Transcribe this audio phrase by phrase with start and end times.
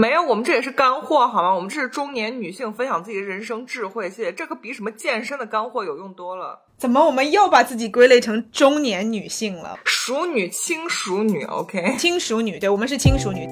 [0.00, 1.54] 没有，我们这也是干货好吗？
[1.54, 4.32] 我们这是中年女性分享自己的人生智慧，谢谢。
[4.32, 6.58] 这可比什么健身的干货有用多了。
[6.78, 9.78] 怎么我们又把自己归类成中年女性了？
[9.84, 13.46] 熟女，轻熟女，OK，轻熟女，对我们是轻熟女。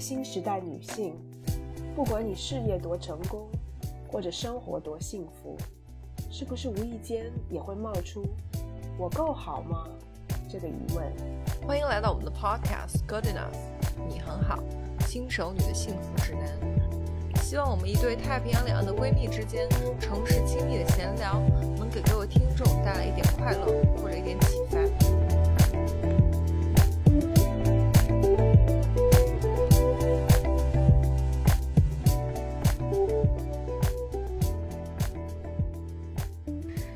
[0.00, 1.14] 新时代女性，
[1.94, 3.46] 不管你事业多成功，
[4.10, 5.58] 或者生活多幸福，
[6.30, 8.24] 是不是无意间也会冒出
[8.98, 9.86] “我够好吗”
[10.48, 11.12] 这个疑问？
[11.66, 13.54] 欢迎来到我们的 Podcast Good Enough，
[14.08, 14.58] 你很好，
[15.06, 16.48] 新手女的幸福指南。
[17.42, 19.68] 希望我们一对太平洋两岸的闺蜜之间
[20.00, 21.38] 诚实亲密的闲聊，
[21.76, 23.66] 能给各位听众带来一点快乐
[24.00, 24.56] 或者一点启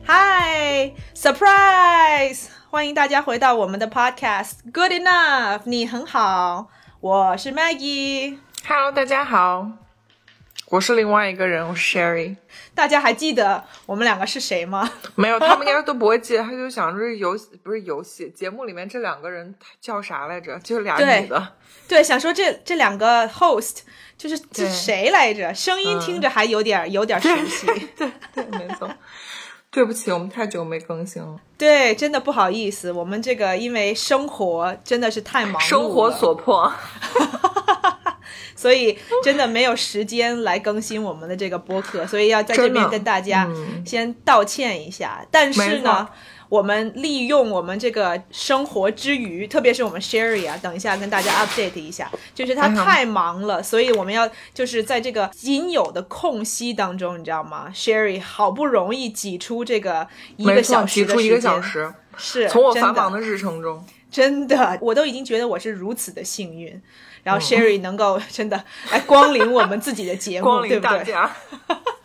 [0.06, 2.48] 嗨，surprise！
[2.68, 6.68] 欢迎大家回到我们的 podcast Good Enough，你很好，
[7.00, 8.36] 我是 Maggie。
[8.68, 9.66] Hello，大家好，
[10.66, 12.36] 我是另外一个人，我是 Sherry。
[12.74, 14.90] 大家还记得我们两个是谁吗？
[15.14, 20.58] 没有，他们应该都不会记得，他就想着游戏不是游戏节目里面这两个人叫啥来着？
[20.58, 21.54] 就是俩女的。
[21.88, 23.78] 对，想说这这两个 host
[24.18, 25.54] 就是这谁来着？
[25.54, 27.66] 声音嗯听着还有点、有点熟悉。
[27.96, 28.90] 对对，没错。
[29.74, 36.72] 对不起，我们太久没更新了，对，真的不好意思，我们这个因为生活真的是太忙碌了，生活所迫。
[38.56, 43.84] 所以真的没有时间来更新我们的这个播客，所以要在这边跟大家嗯。
[43.84, 45.22] 先道歉一下。
[45.30, 46.14] 但是呢错，
[46.54, 63.84] 我们利用我们这个生活之余，特别是我们 Sherry 啊，等一下跟大家 update 一下，就是他太忙了，所以我们要就是在这个仅有的空隙当中，你知道吗？Sherry 好不容易挤出这个一，个小时挤出一个小时，是从我真繁忙的日程中。
[64.08, 66.80] 真的，我都已经觉得我是如此的幸运，
[67.24, 67.42] 然后嗯。
[67.42, 68.62] Sherry 能够真的
[68.92, 71.02] 来光临我们自己的节目， 光对不对？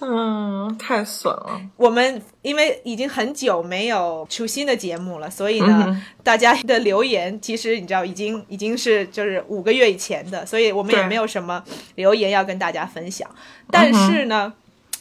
[0.00, 1.60] 嗯，太损了。
[1.76, 11.62] 我们因为已经很久没有出新的节目了，所以呢，嗯大家的留言其实你知道已经已经是就是五个月以前的，所以我们也没有什么
[11.96, 13.28] 留言要跟大家分享。
[13.70, 14.52] 但是呢。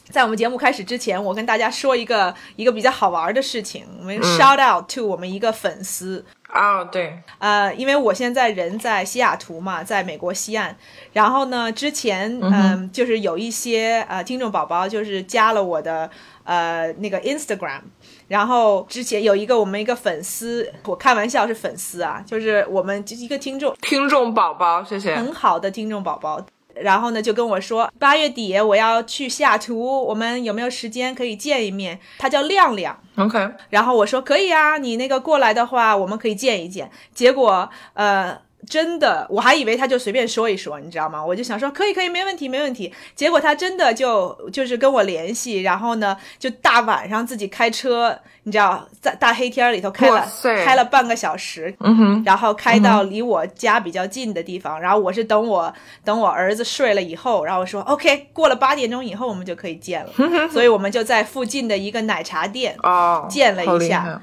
[0.10, 10.76] 在我们节目开始之前，我跟大家说一个一个比较好玩的事情，我们嗯 shout out to 我们一个粉丝，哦，对，呃，因为我现在人在西雅图嘛，在美国西岸。
[11.14, 16.10] 然后呢，之前嗯、就是有一些呃听众宝宝就是加了我的
[16.44, 17.82] 呃那个 Instagram，
[18.28, 25.16] 然后之前有一个我们一个粉丝，我开玩笑是粉丝啊，就是我们一个听众听众宝宝，谢谢。
[25.16, 26.46] 很好的听众宝宝。
[26.84, 32.00] 然后呢，就跟我说八月底我要去西雅图，我们有没有时间可以见一面？
[32.18, 36.90] 他叫亮亮，OK，然后我说可以啊，你那个过来的话，我们可以见一见。
[37.14, 38.38] 结果呃，
[38.70, 41.24] 真的我还以为他就随便说一说，你知道吗？
[41.24, 42.94] 我就想说可以可以，没问题没问题。
[43.16, 50.28] 结果他真的就就是跟我联系，然后呢，就大晚上自己开车，你知道，在大黑天里头开了
[50.64, 55.74] 开了半个小时，嗯哼，然后开到离我家比较近的地方，然后我是等我
[56.04, 60.12] 等我儿子睡了以后，然后我说 OK，过了八点钟以后我们就可以见了，
[60.52, 64.22] 所以我们就在附近的一个奶茶店哦，见了一下。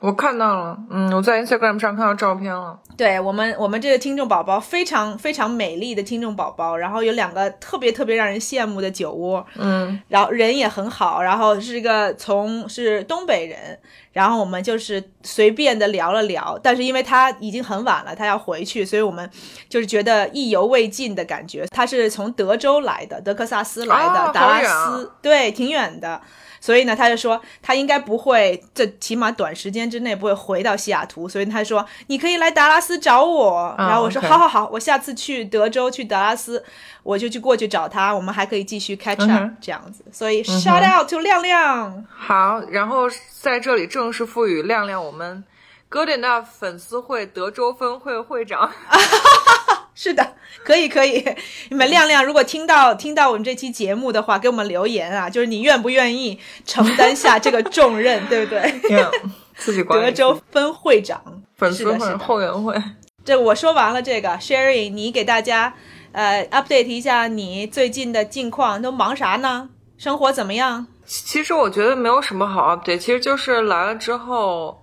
[0.00, 2.78] 我看到了，嗯，我在 Instagram 上看到照片了。
[2.96, 13.76] 对我们，我们这个听众宝宝非常非常美丽的听众宝宝，然后有两个特别特别让人羡慕的酒窝，嗯，然后人也很好，然后是一个从是东北人，
[14.12, 19.28] 然后我们就是随便的聊了聊，但是因为他已经很晚了，他要回去，所以我们
[19.68, 21.66] 就是觉得意犹未尽的感觉。
[21.72, 26.20] 他是从德州来的，德克萨斯来的，哦达拉斯，对，挺远的。
[26.60, 33.74] 所以呢，他就说他应该不会，这起码短时间之内不会回到西雅图，所以他说你可以来达拉斯找我。
[33.78, 36.64] 然后我说好好好，我下次去德州去达拉斯，
[37.02, 40.04] 我就去过去找他，我们还可以继续 catch 嗯 up、哼这样子。
[40.12, 43.04] 所以 shout out to 亮亮，好，然后
[43.40, 45.44] 在这里正式赋予亮亮我们
[45.88, 48.70] Good Enough 粉丝会德州分会会长。
[50.00, 50.34] 是的，
[50.64, 51.24] 可以可以。
[51.70, 58.60] 你们亮亮如果听到听到我们这期节目的话，给我们留言啊，就是你愿不愿意承担下这个重任，对不对？
[58.88, 59.10] Yeah，
[59.56, 62.80] 自己管德州分会长，粉丝会后援会。
[63.24, 65.74] 这我说完了这个，Sherry，你给大家
[66.12, 69.68] 呃 update 一下你最近的近况，都忙啥呢？
[69.96, 70.86] 生活怎么样？
[71.06, 74.80] 其实我觉得没有什么好 update，其实就是来了之后，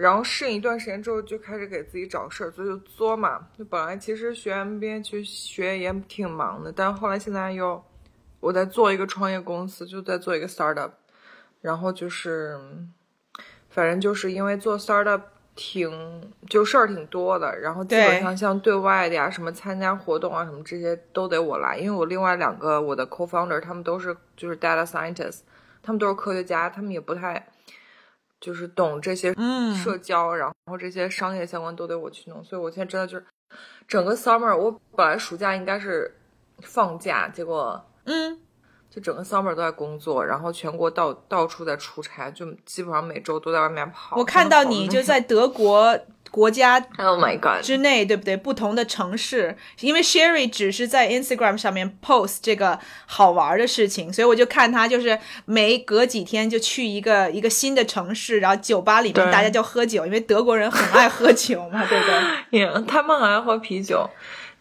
[0.00, 3.48] 然后适应一段时间之后，就开始给自己找事儿，所以就作嘛。
[3.58, 7.84] 就本来其实学 MBA 其实学也挺忙的，但是后来现在又
[8.38, 10.92] 我在做一个创业公司，就在做一个 startup，
[11.62, 12.56] 然后就是
[13.68, 15.20] 反正就是因为做 startup
[15.56, 25.40] 挺就事儿挺多的，然后基本上像对外的呀，什么参加活动啊，什么这些都得我来，因为我另外两个我的 co-founder 他们都是就是 data scientist，
[25.82, 27.48] 他们都是科学家，他们也不太
[28.40, 33.26] 就是懂这些嗯社交，然后这些商业相关都得我去弄，所以我现在真的就是
[33.86, 36.14] 整个 summer，我本来暑假应该是
[36.60, 38.38] 放假，结果嗯，
[38.90, 44.16] 就整个 summer 都在工作，然后全国到到处在出差，就基本上每周都在外面跑。
[44.16, 45.98] 我看到你就在德国
[46.30, 47.62] 国家，Oh my god！
[47.62, 48.36] 之内，对不对？
[48.36, 62.14] 不同的城市，因为 Sherry 只是在 Instagram 上面 post 这个好玩的事情，所以我就看他就是每隔几天就去一个一个新的城市，然后酒吧里面大家就喝酒，因为德国人很爱喝酒嘛，对不对？
[62.60, 64.08] 也他们很爱喝啤酒。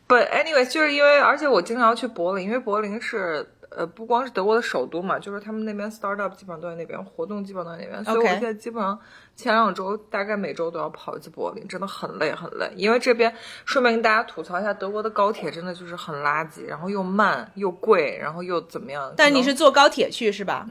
[0.07, 8.97] But anyway，就是因为，而且我经常要去柏林，因为柏林是呃不光是德国的首都嘛，就是他们那边 startup 基本上都在那边，活动基本上都在那边，所以现在基本上
[9.37, 12.69] 前两周大概每周都要跑一次柏林，真的很累很累。
[12.75, 13.33] 因为这边
[13.65, 19.13] 顺便跟大家吐槽一下，德国的高铁真的就是很垃圾，然后又慢又贵，然后又怎么样？
[19.15, 20.67] 但你是坐高铁去是吧？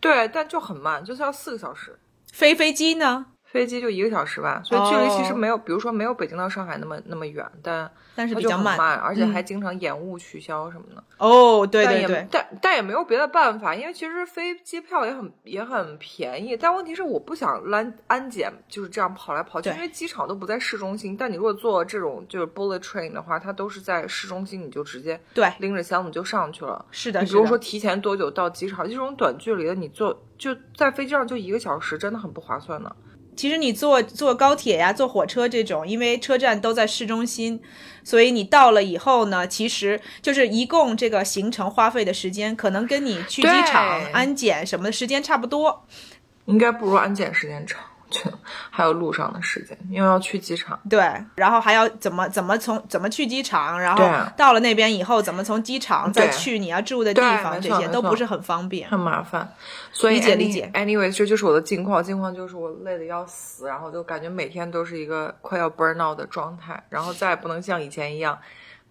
[0.00, 1.96] 对，但就很慢，就是要四个小时。
[2.32, 3.26] 飞飞机呢？
[3.54, 11.04] 飞机就一个小时吧，所以距离其实哦没有，比如说没有北京到上海那么那么远，但但是比较慢，慢，而且嗯还经常延误、取消什么的。
[11.18, 21.16] 哦，对对对，但但也没有别的办法，因为其实飞机票也很也很便宜，但问题是我不想安安检就是这样跑来跑去，因为机场都不在市中心。
[21.16, 26.84] 但你如果坐这种就是 bullet train 的话，它都是在市中心，你就直接对拎着箱子就上去了。
[26.90, 32.90] 是的，你比如是的说提前多久到机场，这种短距离的，你坐就在飞机上就一个小时，真的很不划算呢。
[33.36, 37.60] 其实你坐坐高铁呀、坐火车这种，因为车站都在市中心，
[38.02, 45.84] 所以你到了以后呢，其实就是一共这个行程花费的时间，可能跟你去机场安检什么的时间差不多。
[46.46, 47.80] 应该不如安检时间长，
[48.14, 48.30] 就
[48.70, 50.78] 还有路上的时间，因为要去机场。
[50.88, 51.00] 对，
[51.34, 58.88] 然后还要怎么怎么从怎么去机场，然后到了那边以后怎么从机场再去你要住的地方，这些都不是很方便。
[58.88, 59.52] 很麻烦，
[59.90, 68.38] 所以理解理解 Anyway，这就是我的近况，近况就是我累的要死，然后就感觉每天都是一个快要 burn out 的状态，然后再也不能像以前一样，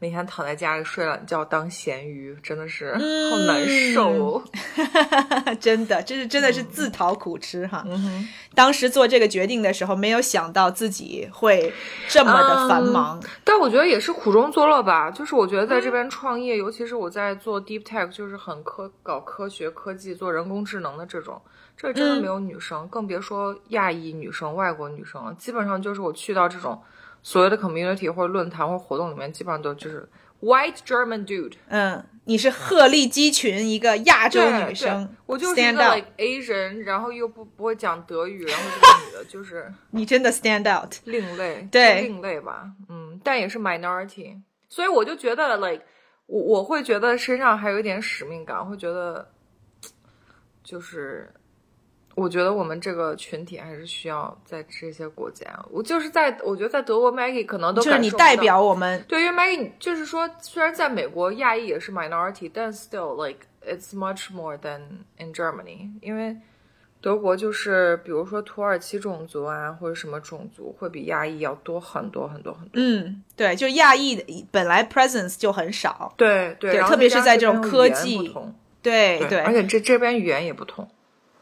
[0.04, 4.44] 每天躺在家里睡懒觉当咸鱼，真的是好难受。
[5.62, 7.86] 真的，这是真的是自讨苦吃哈。
[8.54, 11.72] 当时做这个决定的时候，没有想到自己会
[12.10, 13.18] 这么的繁忙。
[13.46, 21.42] 但我觉得也是苦中作乐吧，就是我觉得在这边创业，尤其是我在做 deep tech，就是很科搞科学科技、做人工智能的这种，
[21.78, 25.34] 这真的没有女生，更别说亚裔女生、外国女生了。
[25.36, 26.78] 基本上就是我去到这种
[27.24, 30.08] 所谓的 community 或者论坛或活动里面，基本上都就是
[30.42, 31.54] white German dude。
[31.70, 35.82] 嗯，你是鹤立鸡群，一个亚洲女生，我就是一个
[36.18, 40.94] Asian，然后又不不会讲德语，然后这个女的就是 你真的 stand out。
[41.06, 45.84] 另类，对另类吧，嗯，但也是 minority，所以我就觉得，like，
[46.26, 49.32] 我我会觉得身上还有一点使命感，会觉得，
[50.62, 51.34] 就是，
[52.16, 64.80] 我觉得我们这个群体还是需要在这些国家，我就是在，我觉得在德国，Maggie 可能都就是你代表我们，对，因为 Maggie 就是说，虽然在美国亚裔也是 minority，但 still like it's much more than
[65.18, 66.38] in Germany，因为
[67.02, 72.74] 德国就是比如说土耳其种族啊，或者什么种族会比亚裔要多很多很多很多。
[72.76, 78.32] 嗯，对，就亚裔的本来 presence 就很少，对对对特别是在这种科技
[78.84, 80.88] 对对，而且这这边语言也不同。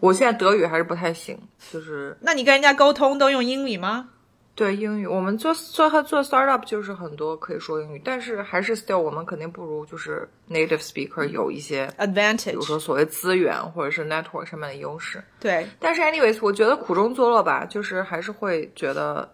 [0.02, 1.40] 我现在德语还是不太行，
[1.72, 4.10] 就是那你跟人家沟通都用英语吗？
[4.54, 15.24] 对英语，我们做做做 startup 就是很多可以说英语，但是还是 still 我们肯定不如就是 native speaker 有一些，advantage，比如说所谓资源或者是 network 上面的优势。
[15.40, 19.28] 对，但是 anyways，我觉得苦中作乐吧，就是还是会觉得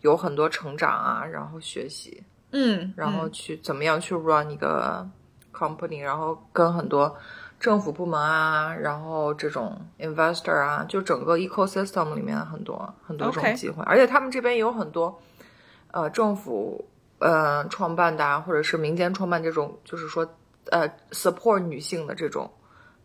[0.00, 5.06] 有很多成长啊，然后学习，嗯，然后嗯去怎么样去 run 一个
[5.52, 7.14] company，然后跟很多
[7.58, 15.20] 政府部门啊，然后这种 investor 啊，就整个 ecosystem 里面很多很多这种机会而且他们这边也有很多
[15.90, 16.84] 呃政府
[17.18, 20.28] 呃创办的啊，或者是民间创办这种，就是说
[20.70, 22.48] 呃 support 女性的这种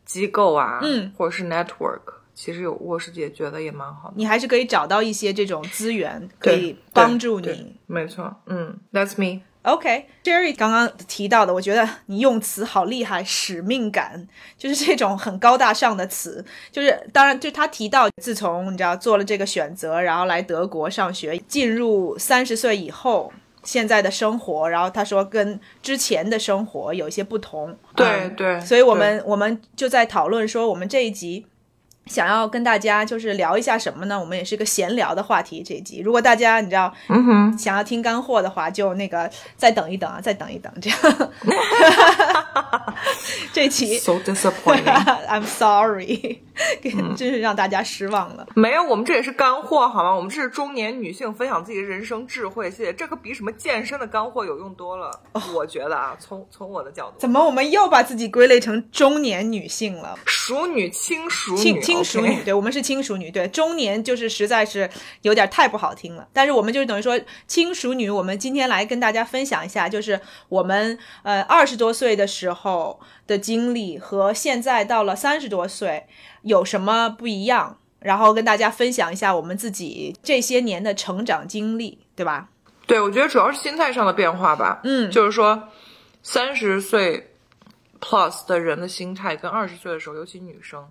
[0.05, 2.01] 机构啊，嗯，或者是 network，
[2.35, 4.13] 其实有卧室也觉得也蛮好的。
[4.17, 7.75] 你还是可以找到一些这种资源，可以帮助你。
[7.87, 9.41] 没错，嗯，That's me。
[9.63, 14.27] OK，Jerry、刚刚提到的，我觉得你用词好厉害，使命感，
[14.57, 16.45] 就是这种很高大上的词。
[16.71, 23.33] 就是当然，就他提到，自从你知道做了这个选择，然后来德国上学，进入三十岁以后。
[23.65, 31.45] 现在的生活，然后他说跟之前的生活有一些不同，对嗯对所以我们我们就在讨论说，我们这一集
[32.07, 34.19] 想要跟大家就是聊一下什么呢？
[34.19, 35.63] 我们也是个闲聊的话题。
[35.63, 40.99] 这一集，如果大家你知道嗯哼，想要听干货的话，就那个再等一等啊，再等一等，这样。
[43.53, 44.83] 这期 so disappointing。
[45.27, 46.41] I'm sorry，
[46.83, 48.47] 嗯真是让大家失望了。
[48.55, 50.13] 没有，我们这也是干货好吗？
[50.13, 52.93] 我们这是中年女性分享自己的人生智慧，谢谢。
[52.93, 55.11] 这可比什么健身的干货有用多了。
[55.53, 60.17] 我觉得啊，从从我的角度，怎么我们又把自己归类成中年女性了？
[60.25, 64.89] 熟女、轻熟女、轻轻熟女，对我们是轻熟女，对中年就是实在是
[65.21, 66.27] 有点太不好听了。
[66.33, 70.19] 但是我们就是等于说轻熟女，我们今天来跟大家分享一下，就是
[70.49, 76.05] 我们呃二十多岁的时候的经历和现在到了三十多岁
[76.41, 82.49] 有什么不一样，然后跟大家分享一下我们自己这些年的成长经历，对吧？
[82.85, 84.81] 对，我觉得主要是心态上的变化吧。
[84.83, 85.69] 嗯就是说，
[86.21, 87.31] 三十岁
[88.01, 90.85] plus 的人的心态跟二十岁的时候，尤其女生，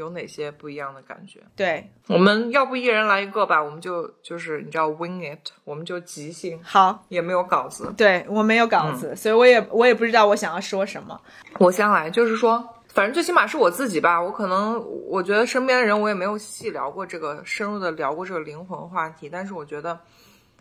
[0.00, 1.40] 有哪些不一样的感觉？
[1.54, 3.62] 对，我们要不一人来一个吧？
[3.62, 7.92] 我们就就是你知道 wing it，我们就即兴，好，也没有稿子。
[7.96, 11.20] 对我没有稿子，所以我也我也不知道我想要说什么。
[11.58, 14.20] 我先来，就是说，反正最起码是我自己吧。
[14.20, 19.28] 我可能我觉得身边的人，我也没有细聊过这个深入的聊过这个灵魂话题。
[19.28, 19.98] 但是我觉得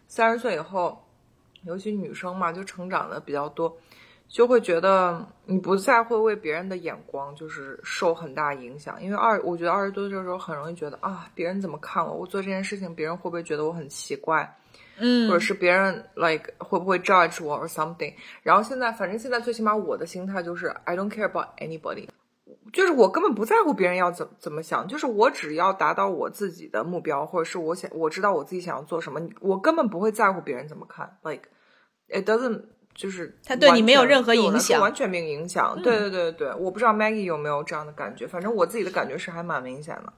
[0.08, 1.02] 三十岁以后，
[1.64, 3.78] 尤其女生嘛，就成长的比较多，
[4.30, 9.02] 就会觉得你不再会为别人的眼光就是受很大影响。
[9.02, 12.14] 因为二，我觉得二十多岁的时候很容易觉得啊，别人怎么看我？
[12.14, 14.56] 我做这件事情，别人会不会觉得我很奇怪？
[15.00, 18.14] 嗯或者是别人 like 会不会 judge 我 or something。
[18.44, 22.08] 然后现在，反正现在最起码我的心态就是 I don't care about anybody，
[22.72, 31.50] 就是我根本不在乎别人要怎怎么想，就是我只要达到我自己的目标，或者是我想我知道我自己想要做什么，我根本不会在乎别人怎么看，like
[32.10, 32.62] it doesn't。
[33.00, 35.74] 就是他对你没有任何影响完全没有影响。
[35.82, 40.12] 对对对对对，我不知道 Maggie 有没有这样的感觉，反正我自己的感觉是还蛮明显的。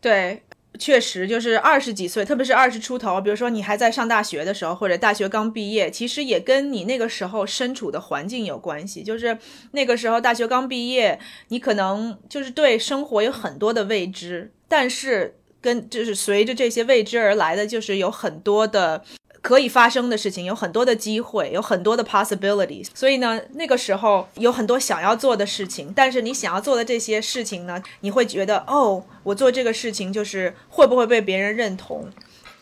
[0.00, 0.42] 对，
[0.78, 9.02] 确实就是二十几岁，特别是二十出头，比如说你还在上大学的时候，或者大学刚毕业，其实也跟你那个时候身处的环境有关系。
[9.02, 9.36] 就是
[9.72, 19.04] 那个时候大学刚毕业，你可能就是对生活有很多的未知，但是跟就是随着这些未知而来的，就是有很多的。
[19.42, 22.88] 可以发生的事情有很多的机会，有很多的 possibilities。
[22.94, 32.08] 所以呢，那个时候有很多想要做的事情，但是你想要做的这些事情呢，你会觉得哦，我做这个事情就是会不会被别人认同，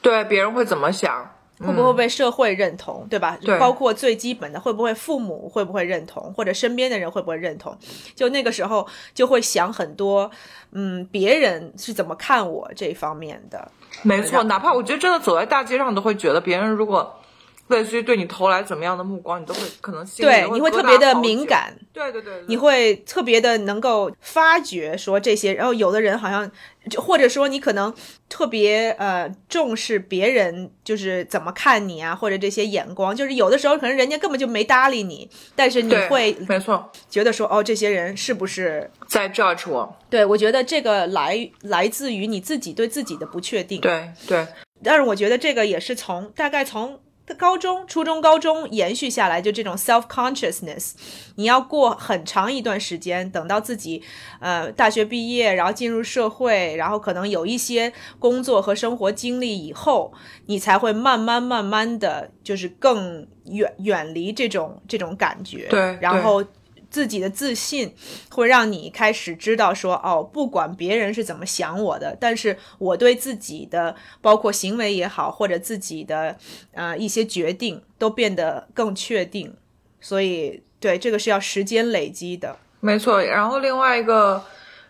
[0.00, 1.34] 对别人会怎么想？
[1.62, 3.36] 会不会被社会认同，对吧？
[3.38, 7.76] 对包括最基本的，会不会父母会不会认同，或者身边的人会不会认同？
[8.14, 10.30] 就那个时候就会想很多，
[10.72, 13.70] 嗯，别人是怎么看我这方面的。
[14.02, 17.19] 没错，哪怕我觉得真的走在大街上，都会觉得别人如果
[17.70, 21.10] 类似于对你投来怎么样的目光，你都会可能对，你会特别的。
[21.20, 26.50] 敏感，对对对对，你会特别的能够发觉说这些，然后有的人好像
[26.88, 27.92] 就或者说你可能
[28.28, 38.90] 特别呃重视别人就是怎么看你啊，或者这些眼光，就是有的时候可能人家根本就没搭理你，但是你会没错，觉得说哦，这些人是不是？
[39.06, 39.96] 在 judge 我。
[40.08, 43.80] 对我觉得这个来来自于你自己对自己的不确定。
[43.80, 44.46] 对对，
[44.82, 46.98] 但是我觉得这个也是从大概从
[47.34, 50.92] 高中、初中、高中延续下来，就这种 self consciousness，
[51.36, 54.02] 你要过很长一段时间，等到自己
[54.40, 60.12] 呃大学毕业，然后进入社会，然后可能有一些工作和生活经历以后，
[60.46, 66.44] 你才会慢慢慢慢的就是更远远离这种这种感觉，对然后。
[66.90, 67.94] 自己的自信
[68.30, 76.36] 会让你开始知道说，哦，不管别人是怎么想我的，但是我对自己的包括行为也好，或者自己的
[76.72, 79.54] 呃一些决定都变得更确定。
[80.00, 82.56] 所以，对这个是要时间累积的。
[82.80, 83.22] 没错。
[83.22, 84.42] 然后另外一个，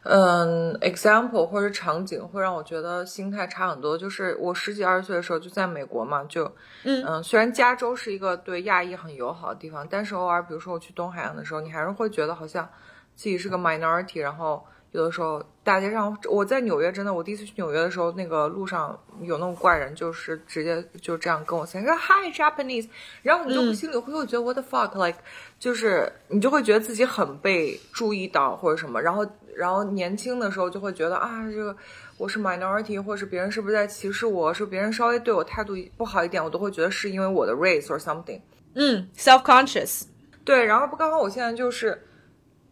[0.02, 3.98] 嗯，example 或者场景会让我觉得心态差很多。
[3.98, 6.50] 就是我十几二十岁的时候就在美国嘛，就
[6.84, 12.66] 嗯虽然加州是一个对亚裔很友好的地方，但是偶尔比如说我去东海岸的时候，你还是会觉得好像
[13.14, 22.88] 自己是个 minority，然后有的时候大街上，我在纽约真的，我第一次去纽约的时候，那个路上有那种怪人，就是直接就这样跟我 say hi Japanese，
[23.22, 23.74] 然后你就嗯。
[23.74, 25.18] 心里会会觉得 what the fuck like，
[25.58, 31.74] 就是你就会觉得自己很被注意到或者什么，然后然后年轻的时候就会觉得啊这个
[32.18, 38.40] 我是 minority，或者是别人是不是在歧视我，是别人稍微对我态度不好一点，我都会觉得是因为我的 race or something。
[38.74, 40.02] 嗯，self conscious，
[40.44, 42.06] 对，然后不刚好我现在就是，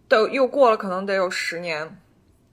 [0.08, 2.00] 都又过了可能得有十年，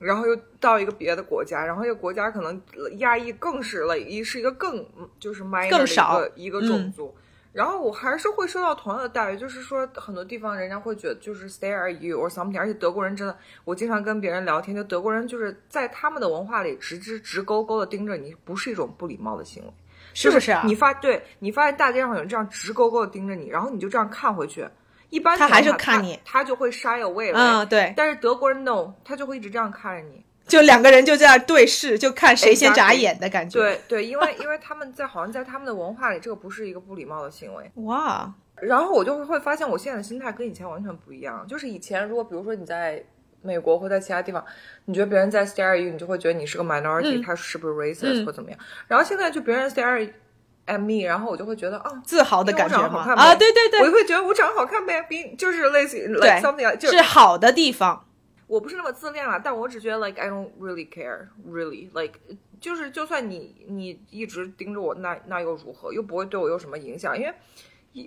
[0.05, 2.61] 然后又到一个别的国家，然后这个国家可能
[2.99, 7.13] 亚裔更是了，一是一个更嗯就是 minor 的一更少个一个种族。
[7.51, 19.69] 然后我还是会受到同样的待遇，就是说很多地方人家会觉得就是 stare at you or something，而且德国人真的，我经常跟别人聊天，就德国人就是在他们的文化里直直直勾勾的盯着你，不是一种不礼貌的行为。
[20.13, 20.63] 是不是啊？
[20.65, 24.67] 你发对你发现大街上有人这样直勾勾的盯着你，然后你就这样看回去，
[25.09, 27.63] 一般他还是看你他，他就会 shy away 了。
[27.63, 30.23] 嗯，对，但是德国人 no，他就会一直这样看着你。
[30.47, 37.71] 就两个人就在那对视，就看谁先眨眼的感觉。，对对，因为因为他们在好像在他们的文化里，这个不是一个不礼貌的行为。
[37.85, 38.31] 哇，
[38.61, 41.43] 然后我就会会发现，我现在的心态跟以前完全不一样。
[41.47, 43.03] 就是以前如果比如说你在
[43.41, 44.45] 美国或在其他地方，
[44.85, 48.59] 你觉得别人在 stare you，你就会觉得你是个 minority，、嗯他是不是 racist、嗯或怎么样。
[48.87, 50.07] 然后现在就别人 stare
[50.67, 53.01] at me，然后我就会觉得啊，自豪的感觉吗？
[53.13, 58.05] 啊，对对对，我就会觉得我长得好看呗，比就是类似于 like 对 something 就是好的地方。
[58.47, 62.19] 我不是那么自恋了，但我只觉得 like I don't really care really like
[62.59, 65.91] 就是就算你你一直盯着我，那那又如何？
[65.91, 67.33] 又不会对我有什么影响，因为。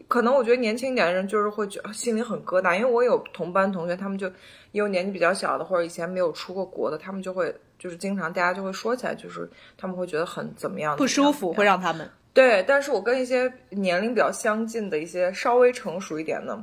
[0.06, 4.32] 可能我觉得年轻一点的人就是会觉得心里很疙瘩，因为我有同班同学，他们就也
[4.72, 12.06] 有年纪比较小的，或者以前没有出过国的，他们就会就是经常大家就会说起来，就是他们会觉得很怎么样不舒服，会让他们
[12.38, 16.56] 对，但是我跟一些年龄比较相近的一些稍微成熟一点的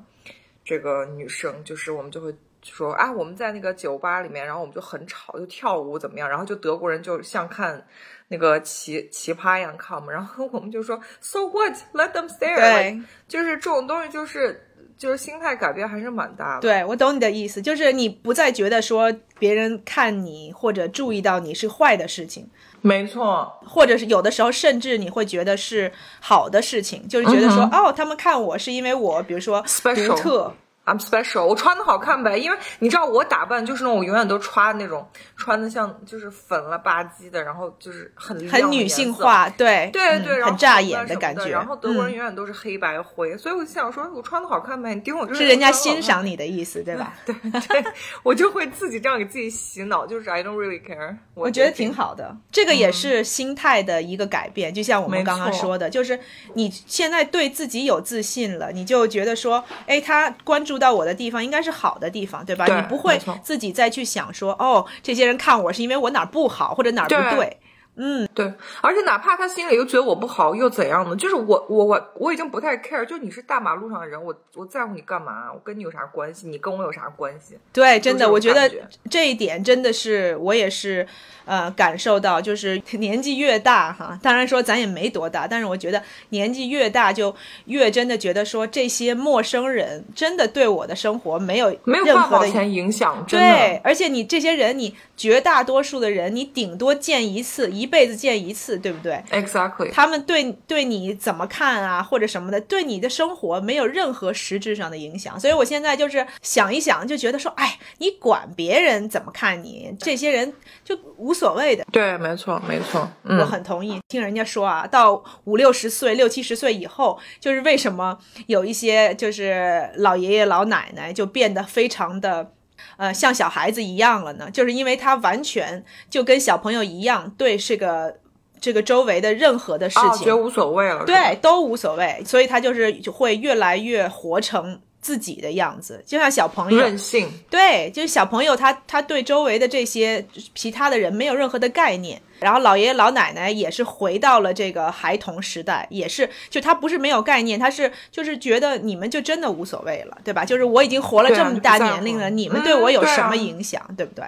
[0.64, 7.86] 这个女生，就是我们就会说啊，我们在那个酒吧里面，然后我们就很吵，就跳舞怎么样，然后就德国人就像看
[8.30, 11.74] 那个奇奇葩一样看我们，然后我们就说 So what?
[11.94, 12.56] Let them stare.
[12.56, 14.66] 对就是这种东西，就是
[14.98, 16.62] 就是心态改变还是蛮大的。
[16.62, 22.50] 对，我懂你的意思，就是你不再觉得说别人看你或者注意到你是坏的事情，
[22.86, 29.64] 没错，或者是有的时候甚至你会觉得是好的事情，就是觉得说、嗯哦，他们看我是因为我，比如说
[29.96, 30.54] 独特，
[30.86, 38.86] I'm special，我穿的好看呗，因为你知道我打扮就是那种我永远都穿那种穿的像就是粉了吧唧的，然后就是很很女。
[38.88, 41.50] 性化，对对对，嗯然后很扎眼红啊什么感觉。
[41.50, 47.16] 然后德国人嗯永远都是黑白灰，所以我就想说，我穿的好看呗，你盯我就是人家欣赏你的意思，对吧？
[47.26, 47.84] 对对，
[48.24, 51.46] 我就会自己这样给自己洗脑，就是 I don't really care 我。
[51.46, 51.92] 我觉得挺。
[51.96, 54.74] 好的，这个也是心态的一个改变。
[54.74, 56.20] 就像我们刚刚说的，就是
[56.54, 62.66] 你现在对自己有自信了，你就觉得说，哎，他关注到我的地方应该是好的地方，对吧？
[62.66, 67.58] 对你不会自己再去想说，哦，这些人看我是因为我哪儿不好或者哪儿不对
[67.96, 68.28] 对。
[68.36, 71.16] 对，而且哪怕他心里又觉得我不好，又怎样呢？
[71.16, 75.52] 就是我我我我已经不太 care，就你是大马路上的人，我我在乎你干嘛？
[75.54, 76.48] 我跟你有啥关系？
[76.48, 77.58] 你跟我有啥关系？
[77.72, 78.70] 对，真的，我觉得
[79.10, 81.08] 这一点真的是我也是
[81.46, 87.34] 呃感受到，就是年纪越大哈，当然说咱也没多大，但是我觉得年纪越大就
[87.68, 105.40] 越真的觉得说这些陌生人真的对我的生活没有没有任何的半毛钱影响，真对。，而且你这些人，你绝大多数的人，你顶多见一次，一辈子见一次，对不对？Exactly，他们对对你怎么看啊，或者什么的，对你的生活没有任何实质上的影响。
[105.40, 111.86] 所以我现在就是想一想，就觉得说，哎，你管别人怎么看你，这些人就无所谓的。
[111.92, 113.02] 对，没错，没错。
[113.24, 118.18] 我嗯，很同意，听人家说啊，到五六十岁、六七十岁以后，就是为什么
[118.48, 122.52] 有一些就是老爷爷老奶奶就变得非常的。
[122.98, 128.18] 呃，像小孩子一样了呢，就是因为他完全就跟小朋友一样，对这个
[128.60, 131.04] 这个周围的任何的事啊，情，觉得无所谓了。
[131.06, 137.30] 对，都无所谓，所以他就是就会越来越活成自己的样子，就像小朋友，任性。
[137.48, 150.44] 对，就是小朋友他他对周围的这些其他的人没有任何的概念，然后老爷爷老奶奶也是回到了这个孩童时代，也是就他不是没有概念，他是就是觉得你们就真的无所谓了，对吧？
[150.44, 154.26] 就是我已经活了这么大年龄了，你们嗯对我有什么影响，对不对？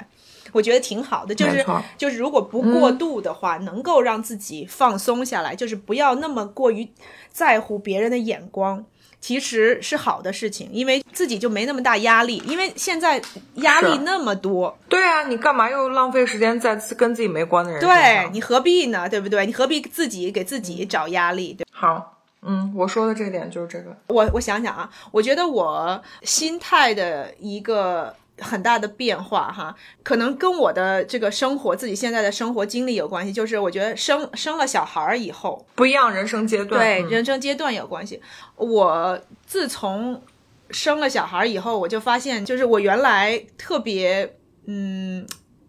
[0.53, 1.65] 我觉得挺好的，就是
[1.97, 6.87] 就是如果不过嗯度的话，能够让自己放松下来，就是不要那么过于
[7.31, 8.85] 在乎别人的眼光。
[9.19, 12.41] 其实是好的事情，因为自己就没那么大压力。
[12.45, 13.21] 因为现在
[13.55, 18.29] 压力那么多，对啊，你干嘛又浪费时间在跟自己没关的人对？
[18.31, 19.09] 你何必呢？
[19.09, 19.45] 对不对？
[19.45, 21.53] 你何必自己给自己找压力？
[21.53, 23.95] 对好，嗯，我说的这点就是这个。
[24.07, 33.33] 我我想想啊，我觉得我心态的一个很大的变化哈，可能跟我的这个生活自己现在的生活经历有关系。
[33.33, 38.21] 就是我觉得生生了小孩儿以后，不一样人生阶段，对嗯人生阶段有关系。
[38.55, 40.21] 我自从
[40.69, 45.25] 生了小孩儿以后，我就发现，就是我原来特别嗯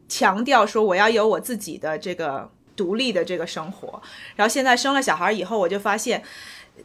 [0.09, 4.03] 强调说我要有我自己的这个独立的这个生活，
[4.37, 6.23] 然后现在生了小孩儿以后，我就发现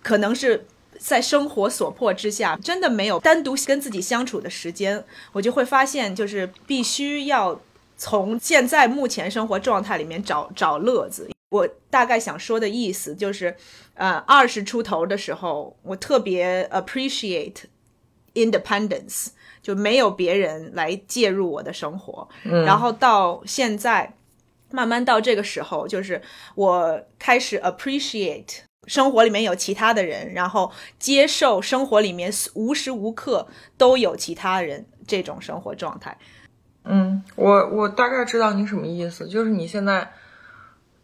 [0.01, 0.65] 可能是。
[1.05, 7.59] 在生活所迫之下，真的没有单独跟自己相处的时间，我就会发现，就是必须要
[7.97, 11.29] 从现在目前生活状态里面找找乐子。
[11.49, 13.53] 我大概想说的意思就是，
[13.95, 17.65] 呃，二十出头的时候，我特别 appreciate
[18.33, 19.27] independence，
[19.61, 22.27] 就没有别人来介入我的生活。
[22.45, 24.13] 嗯然后到现在，
[24.71, 26.21] 慢慢到这个时候，就是
[26.55, 36.17] 我开始 appreciate 生活里面有其他的人，然后接受生活里面无时无刻都有其他人这种生活状态。
[36.83, 40.11] 嗯，我我大概知道你什么意思，就是你现在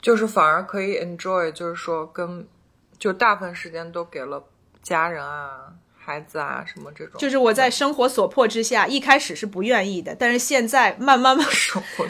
[0.01, 2.45] 就是反而可以 enjoy，就是说跟
[2.97, 4.43] 就大部分时间都给了
[4.81, 5.73] 家人啊、
[6.09, 11.45] 孩子啊什么这种，就是我在生活所迫之下，一开始是不愿意的，但是现在慢慢慢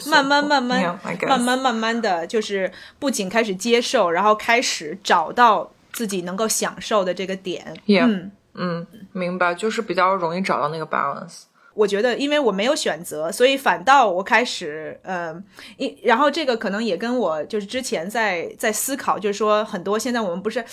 [0.06, 0.84] 慢慢慢慢
[1.28, 7.76] 慢慢慢慢的就是不仅开始接受，然后开始找到自己能够享受的这个点。
[7.86, 11.42] Yeah 嗯，嗯，明白，就是比较容易找到那个 balance。
[11.74, 15.36] 我觉得因为我没有选择，所以反倒我开始呃，
[15.76, 20.64] 一然后这个可能也跟我就是之前在在思考，就是说很多现在我们不是。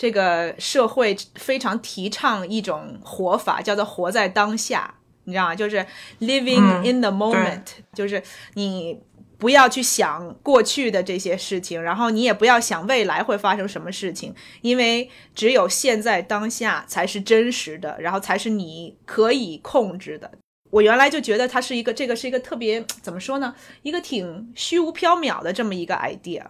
[0.00, 5.54] 这个社会非常提倡一种活法，叫做活在当下，你知道吗？
[5.54, 5.84] 就是
[6.20, 7.60] living 嗯 in the moment，、
[7.92, 8.22] 就是
[8.54, 8.98] 你
[9.36, 20.30] 不要去想过去的这些事情，然后你也不要想未来会发生什么事情，因为只有现在当下才是真实的，然后才是你可以控制的。
[20.70, 23.54] 我原来就觉得它是一个，这个是一个特别怎么说呢？
[23.82, 26.46] 一个挺虚无缥缈的这么一个 idea。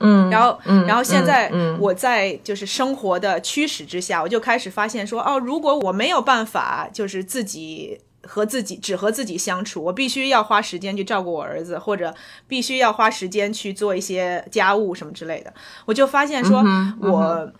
[0.00, 12.14] 嗯，然后，嗯然后现在嗯嗯我在就是生活的驱使之下，我就开始发现说，哦，如果我没有办法，就是自己和自己只和自己相处，我必须要花时间去照顾我儿子，或者
[12.48, 15.52] 必须要花时间去做一些家务什么之类的，
[15.84, 16.64] 我就发现说，
[17.00, 17.52] 我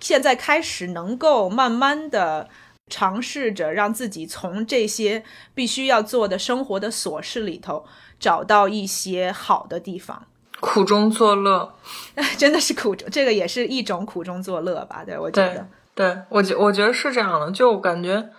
[0.00, 2.48] 现在开始能够慢慢的。
[2.90, 5.22] 尝试着让自己从这些
[5.54, 7.86] 必须要做的生活的琐事里头
[8.20, 10.26] 找到一些好的地方。
[10.62, 11.74] 苦中作乐。
[12.38, 15.02] 真的是苦中，这个也是一种苦中作乐吧？
[15.04, 18.30] 对，我觉得，对，我觉我觉得是这样的，就感觉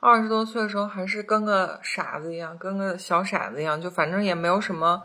[0.00, 5.02] 二十多岁的时候还是跟个傻子一样，跟个小傻子一样，就反正也没有什么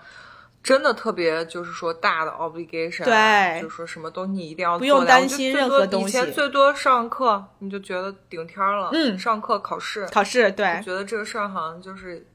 [0.64, 3.62] 真的特别，就是说大的 obligation，、啊、对。
[3.62, 6.10] 就是说什么都你一定要不用担心任何东西。
[6.10, 9.18] 以前最多上课你就觉得顶天儿了，嗯。
[9.18, 12.26] 上课考试，考试对，觉得这个事儿好像就是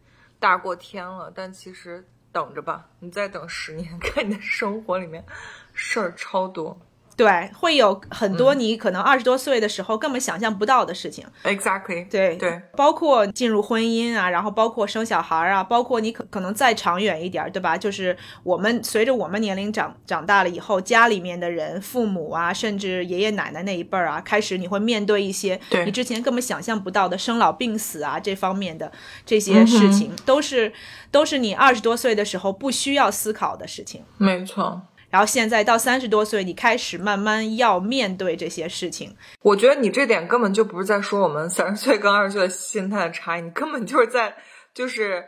[0.41, 2.05] 大过天了，但其实
[2.37, 5.25] 等着吧，你再等十年，看你的生活里面
[5.73, 6.79] 事儿超多。
[7.17, 11.25] 对，会有很多嗯你可能二十多岁的时候根本想象不到的事情。
[11.45, 17.77] Exactly，对对，包括进入婚姻啊，然后包括生小孩啊，包括你可可能再长远一点儿，对吧？
[17.79, 28.93] 就是我们随着我们年龄长长大了以后，家里面的人、父母啊，甚至爷爷奶奶那一辈儿啊，开始你会面对一些你之前根本想象不到的生老病死啊这方面的
[29.25, 30.71] 这些事情，都是
[31.11, 34.05] 都是你二十多岁的时候不需要思考的事情。
[34.19, 34.83] 没错。
[35.17, 39.17] 然后现在到三十多岁，你开始慢慢要面对这些事情。
[39.41, 44.37] 我觉得你这点根本就不是在说我们三十岁跟二十岁的心态的差异，你根本就是在
[44.75, 45.25] 就是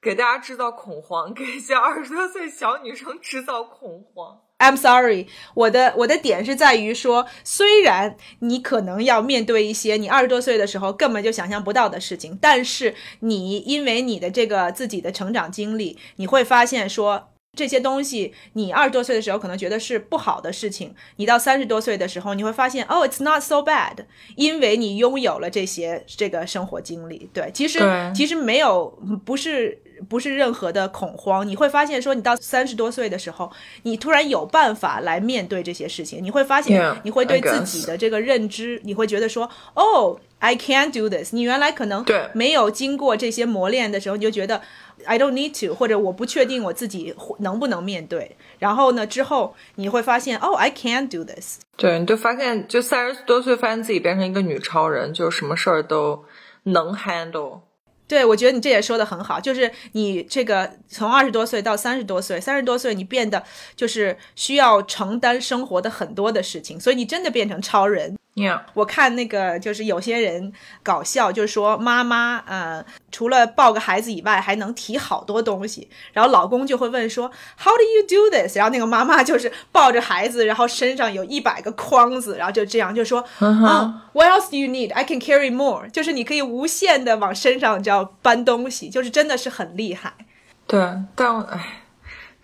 [0.00, 4.38] 给大家制造恐慌，给一些二十多岁小女生制造恐慌。
[4.60, 17.30] I'm sorry，我的我的点是在于说，虽然你可能要面对一些你二十多岁的时候根本就想象不到的事情，但是你因为你的这个自己的成长经历，你会发现说。
[17.54, 23.94] 这些东西，你二十多岁的时候可能觉得是不好的事情，你到三十多岁的时候，你会发现，哦，it's not so bad，
[24.36, 27.28] 因为你拥有了这些这个生活经历。
[27.34, 27.78] 对，其实
[28.14, 31.46] 其实没有，不是不是任何的恐慌。
[31.46, 41.34] 你会发现，说你到三十多岁的时候，你突然有办法来面对这些事情，你会发现你会对自己的这个认知，你会觉得说，哦，I can do this。
[41.34, 44.62] 你原来可能没有经过这些磨练的时候，你就觉得
[45.04, 48.36] I don't need to，或者我不确定我自己能不能面对。
[48.58, 51.60] 然后呢，之后你会发现，哦，I can do this。
[51.76, 56.24] 对，你就发现，就三十多岁发现自己变成一个女超人，就什么事儿都
[56.64, 57.60] 能 handle。
[58.08, 63.42] 对，我觉得你这也说的很好，就是你这个从二十多岁到三十多岁，三十多岁你变得
[63.74, 68.18] 就是需要承担生活的很多的事情，所以你真的变成超人。
[68.34, 75.88] Yeah，我看那个就是有些人搞笑，就是说妈妈呃，除除了抱个孩子以外，还能提好多东西。
[76.14, 78.56] 然后老公就会问说，How do you do this？
[78.56, 84.92] 然后那个妈妈就是抱着孩子，然后身上有一百个筐子，然后就这样就说，哦、w h a t else do you need?
[84.94, 85.88] I can carry more。
[85.90, 90.14] 就是你可以无限的往身上叫搬东西，就是真的是很厉害。
[90.66, 90.80] 对，
[91.14, 91.81] 但唉。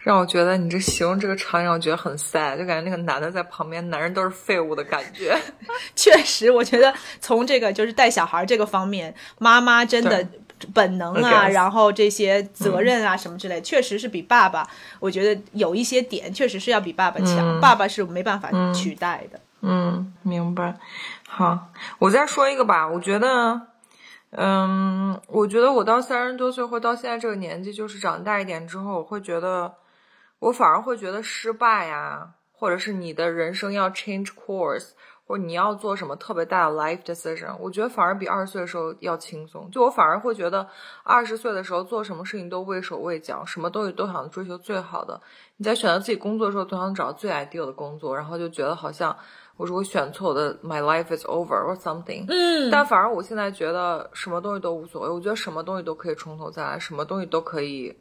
[0.08, 5.38] 让我觉得你这形容这个场景，我觉得很 sad，就感觉那个男的在旁边，男人都是废物的感觉。
[5.94, 10.26] 确实，我觉得从这个就是带小孩这个方面，妈妈真的
[10.72, 14.66] 本能啊，然后这些责任啊什么之类，确实是比爸爸，
[14.98, 19.38] 我觉得有一些点确实是要比爸爸强，爸爸是没办法取代的。
[19.60, 20.74] 嗯，明白。
[21.28, 21.68] 好，
[21.98, 23.60] 我再说一个吧，我觉得，
[24.30, 29.74] 嗯，我觉得我到三十多岁或到现在这个年纪，就是长大一点之后，我会觉得。
[30.38, 34.90] 我反而会觉得失败呀，或者是你的人生要 change course，
[35.27, 39.68] 或者你要做什么特别大的 life decision，我觉得反而比二十岁的时候要轻松。
[39.70, 40.66] 就我反而会觉得
[41.03, 45.20] 二十岁的时候做什么事情都畏手畏脚，什么东西都想追求最好的。
[45.57, 49.14] 你在选择自己工作的时候，都想找最 ideal 的工作，然后就觉得好像
[49.57, 52.24] 我如果选错，我的 my life is over or something。
[52.29, 52.70] 嗯。
[52.70, 57.98] 但反而我现在觉得什么东西都无所谓，我觉得什么东西都可以从头再来，什么东西都可以，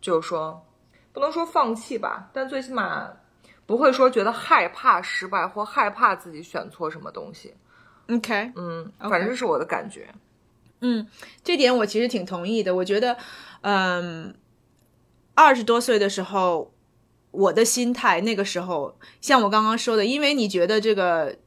[0.00, 0.64] 就是说。
[1.14, 3.08] 不能说放弃吧，但最起码
[3.64, 7.54] 不会说觉得害怕失败或害怕自己选错什么东西。
[8.08, 10.12] OK，嗯，反正是我的感觉。
[10.80, 11.06] 嗯，
[11.42, 12.74] 这点我其实挺同意的。
[12.74, 13.16] 我觉得，
[13.62, 14.34] 嗯，
[15.34, 16.74] 二十多岁的时候，
[17.30, 21.38] 我的心态那个时候，像我刚刚说的，因为你觉得这个。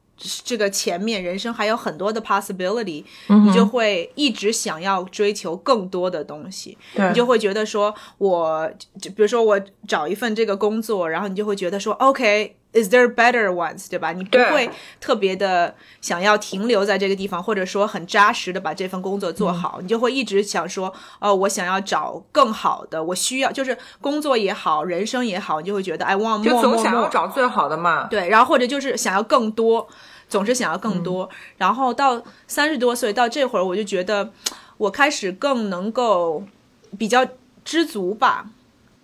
[0.44, 11.94] 这个前面人生还有很多的 possibility，你就会一直想要追求更多的东西，你就会觉得说，我就比如说我找一份这个工作，然后你就会觉得说
[12.72, 14.12] ，OK，is there better ones，对吧？
[14.12, 28.08] 你不会特别的想要停留在这个地方，或者说很扎实的把这份工作做好，你就会一直想说，哦，我想要找更好的，我需要就是工作也好，人生也好，你就会觉得 I want more，就总想要找最好的嘛。
[28.08, 29.88] 对，然后或者就是想要更多。
[30.30, 31.26] 总是想要更多，
[31.56, 34.30] 然后到三十多岁到这会儿，我就觉得
[34.76, 36.44] 我开始更能够
[36.98, 37.26] 比较
[37.64, 38.44] 知足吧。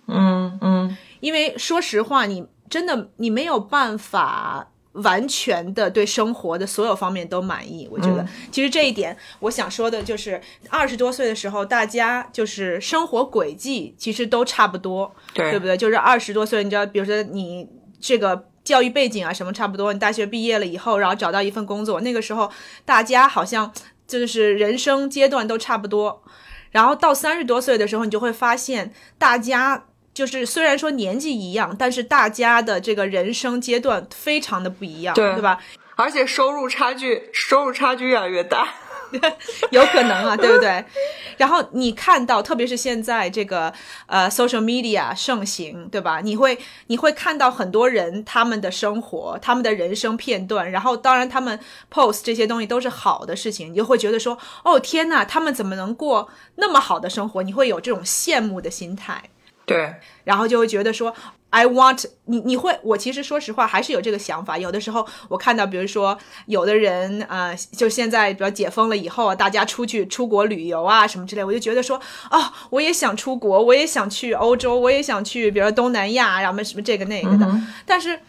[0.05, 7.87] 嗯嗯，因为说实话，你真的你没有办法完全的对生活的所有方面都满意。
[7.91, 15.75] 我觉得其实这一点，我想说的就是二十多岁的时候，大家就是生活轨迹其实都差不多，对对不对？
[15.75, 17.67] 就是二十多岁，你知道，比如说你
[17.99, 18.47] 这个。
[18.65, 19.93] 教育背景啊，什么差不多。
[19.93, 22.49] 你大学毕业了以后，然后找到一份工作，那个时候
[22.83, 23.71] 大家好像
[24.07, 26.23] 就是人生阶段都差不多。
[26.71, 35.59] 然后到三十多岁的时候，你就会发现，大家就是虽然说年纪一样，但是大家的这个人生阶段非常的不一样，对吧？
[35.97, 38.67] 而且收入差距，收入差距越来越大。
[39.69, 40.83] 有可能啊，对不对？
[41.37, 43.71] 然后你看到，特别是现在这个
[44.07, 46.21] 呃，social media 盛行，对吧？
[46.21, 50.69] 你会你会看到很多人他们的生活，他们的人生片段。
[50.71, 51.57] 然后当然他们
[51.93, 57.43] post 这些东西都是好的事情，你就会觉得说，哦天呐，他们怎么能过那么好的生活？
[57.43, 59.23] 你会有这种羡慕的心态。
[59.65, 61.13] 对，然后就会觉得说。
[61.51, 64.57] I want 你你会我其实说实话还是有这个想法。
[64.57, 71.97] 有的时候我看到，比如说有的人啊，就现在比如解封了以后，大家出去出国旅游啊什么之类，我就觉得说
[72.29, 77.49] 哦，我也想出国，我也想去欧洲，我也想去，比如说东南亚，然后什么这个那个的。
[77.85, 78.19] 但是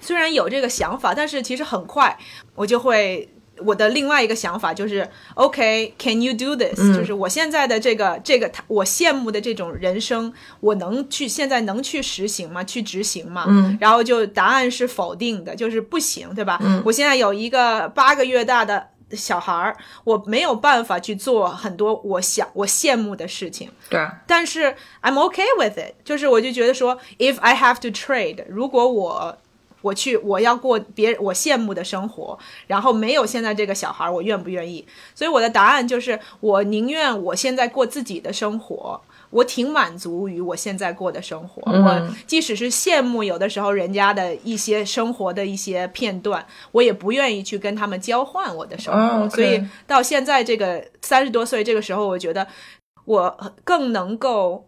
[0.00, 2.16] 虽然有这个想法，但是其实很快
[2.54, 3.28] 我就会。
[3.58, 6.96] 我的另外一个想法就是，OK，Can you do this？
[6.96, 12.64] 就是我现在的这个这个，我羡慕的这种人生，我能去现在能去实行吗？
[12.64, 13.44] 去执行吗？
[13.48, 16.58] 嗯，然后就答案是否定的，就是不行，对吧？
[16.62, 23.70] 嗯，我现在有一个八个月大的小孩儿，我没有办法去做很多我想我羡慕的事情。
[23.88, 29.38] 对，但是 I'm OK with it，就是我就觉得说，If I have to trade，如果我
[29.84, 34.82] 我去，我要过别我羡慕的生活，然后没有现在这个小孩，我愿不愿意？
[35.14, 41.60] 所以我的答案就是，我宁愿我现在过自己的生活，我挺满足于我现在过的生活。
[41.70, 49.28] 我即使是羡慕有的时候人家的一些生活的一些片段，我也不愿意去跟他们交换我的生活。
[49.28, 52.46] 所以到现在这个三十多岁这个时候，我觉得
[53.04, 54.66] 我更能够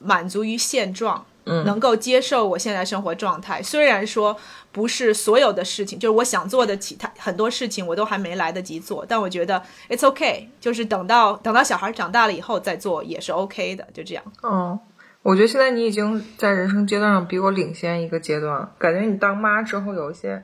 [0.00, 1.24] 满足于现状。
[1.46, 4.36] 能够接受我现在生活状态，虽然说
[4.72, 14.24] 不是所有的事情，就是我想做的其他很多事情我都还没来得及做，但我觉得 it's okay，就是等到等到小孩长大了以后再做也是 OK 的，就这样。
[14.42, 14.78] 嗯，
[15.22, 20.42] 我觉得现在你已经在人生阶段上比我领先一个阶段，感觉你当妈之后有一些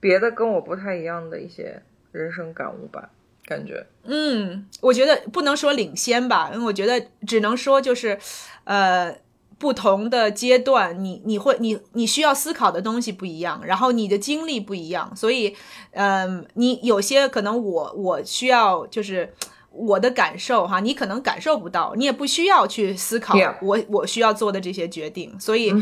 [0.00, 3.10] 别的跟我不太一样的一些人生感悟吧。
[3.46, 3.84] 感觉。
[4.04, 8.16] 嗯，我觉得不能说领先吧，因为我觉得只能说就是，
[8.62, 9.12] 呃，
[9.60, 15.54] 不同的阶段，你你会你你需要思考的东西不一样，然后你的经历不一样，所以，
[15.92, 19.32] 嗯、你有些可能我我需要就是。
[19.72, 25.72] 我的感受哈，你可能感受不到，你也不需要去思考我我需要做的这些决定，所以，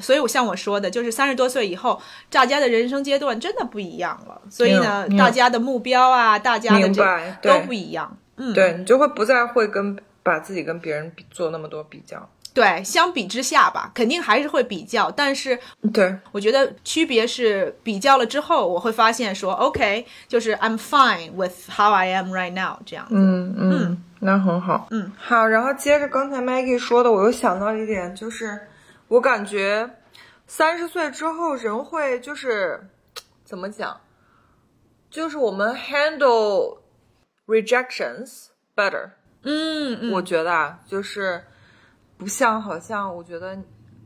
[0.00, 1.96] 所以我像我说的，就是三十多岁以后，
[2.28, 12.28] 大家的人生阶段真的不一样了，所以呢大家的目标啊，大家的这白对都不一样，嗯，对你就会不再会跟把自己跟别人比做那么多比较。
[12.56, 15.58] 对，相比之下吧，肯定还是会比较，但是
[15.92, 23.06] 对，我觉得区别是比较了之后，我会发现说，OK，就是 I'm fine with how I am right now 这样。
[23.10, 24.86] 嗯嗯，那很好。
[24.90, 25.46] 嗯，好。
[25.46, 28.58] 然后接着刚才 Maggie 说的，我又想到一点，就是
[29.08, 29.90] 我感觉
[30.46, 32.88] 三十岁之后人会就是
[33.44, 34.00] 怎么讲，
[35.10, 36.78] 就是我们 handle
[37.46, 39.10] rejections better。
[39.42, 41.44] 嗯嗯，我觉得啊，就是
[42.16, 43.56] 不像好像我觉得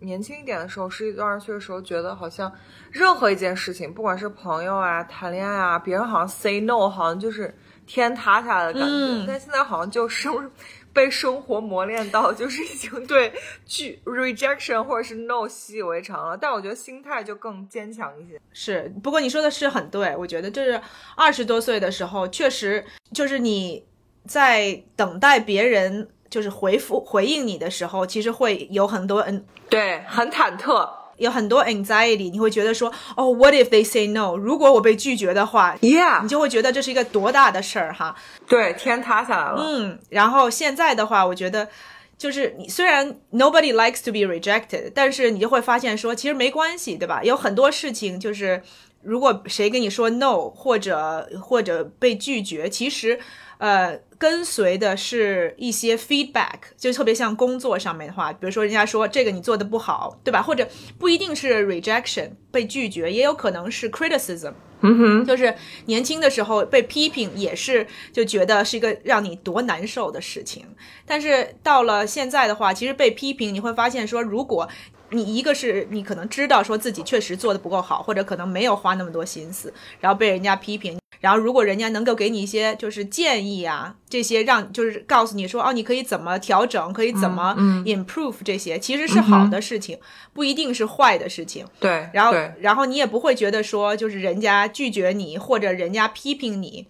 [0.01, 2.51] 年轻一点的时候，十几二十岁的时候，觉得好像
[2.91, 7.55] 任何一件事情，不管是朋友啊、谈恋爱啊，别人好像 say no，好像就是
[7.87, 8.89] 天塌下来的感觉。
[8.89, 10.51] 嗯但现在好像就生
[10.93, 13.33] 被生活磨练到，就是已经对
[13.65, 16.37] 拒 rejection 或者是 no 习以为常了。
[16.37, 18.41] 但我觉得心态就更坚强一些。
[18.53, 20.81] 是，不过你说的是很对，我觉得就是
[21.15, 23.87] 二十多岁的时候，确实就是你
[24.27, 29.45] 在等待别人就是回复回应你的时候，其实会有很多嗯。
[29.69, 30.89] 对，很忐忑。
[31.17, 34.35] 有很多 anxiety，你会觉得说，哦，what if they say no？
[34.39, 38.17] 如果我被拒绝的话，Yeah，你就会觉得这是一个多大的事儿哈。
[38.49, 39.63] 对，天塌下来了。
[39.63, 41.69] 嗯，然后现在的话，我觉得
[42.17, 47.23] 就是你虽然 nobody likes to be rejected，但是你就会发现说，其实没关系，对吧？
[47.23, 48.63] 有很多事情就是，
[49.03, 53.21] 如果谁跟你说 no，或者或者被拒绝，其实
[53.61, 60.43] 呃跟随的是一些 feedback，就特别像工作上面的话，比如说人家说这个你做的不好，对吧？
[60.43, 60.69] 或者
[60.99, 64.53] 不一定是 rejection 被拒绝，也有可能是 criticism。
[64.83, 65.55] 嗯哼，就是
[65.87, 70.65] 年轻的时候被批评，也是就觉得是一个让你多难受的事情。
[71.07, 74.67] 但是到了现在的话，其实被批评，你会发现说，如果
[75.11, 80.99] 你一个是你可能知道说自己确实做的不够好，或者可能没有花那么多心思，然后被人家批评。
[81.21, 89.99] 然后，如果人家能够给你一些就是建议啊，这些让就是告诉你说哦，你可以怎么调整，可以怎么嗯 improve 这些，其实是好的事情，
[90.33, 91.67] 不一定是坏的事情。
[91.79, 96.87] 对，然后，然后你也不会觉得说，就是人家拒绝你或者人家批评你。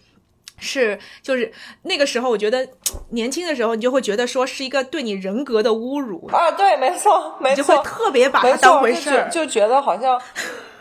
[0.60, 2.68] 是，就是那个时候，我觉得
[3.10, 9.28] 年轻的时候，你就会觉得说是一个对你人格的侮辱，啊，对，没错，没你就会错，特别把它当回事儿。
[9.30, 10.20] 就觉得好像，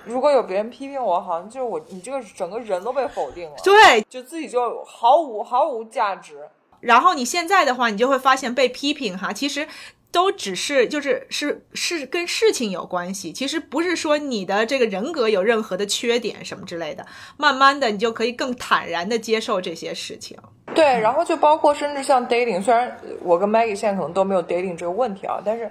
[0.06, 6.38] 如果有别人批评我，好像就是我，你这个整个人都被否定了，对，就自己就毫无毫无价值。
[6.82, 9.68] 然后你现在的话，你就会发现被批评哈，其实
[10.12, 17.06] 都只是就是是是跟事情有关系，其实不是说你的这个人格有任何的缺点什么之类的。
[17.38, 20.38] 慢慢的，你就可以更坦然的接受这些事情。
[20.74, 25.70] 对，然后就包括甚至像 dating，虽然我跟 Maggie 现在可能都没有 dating 这个问题啊，但是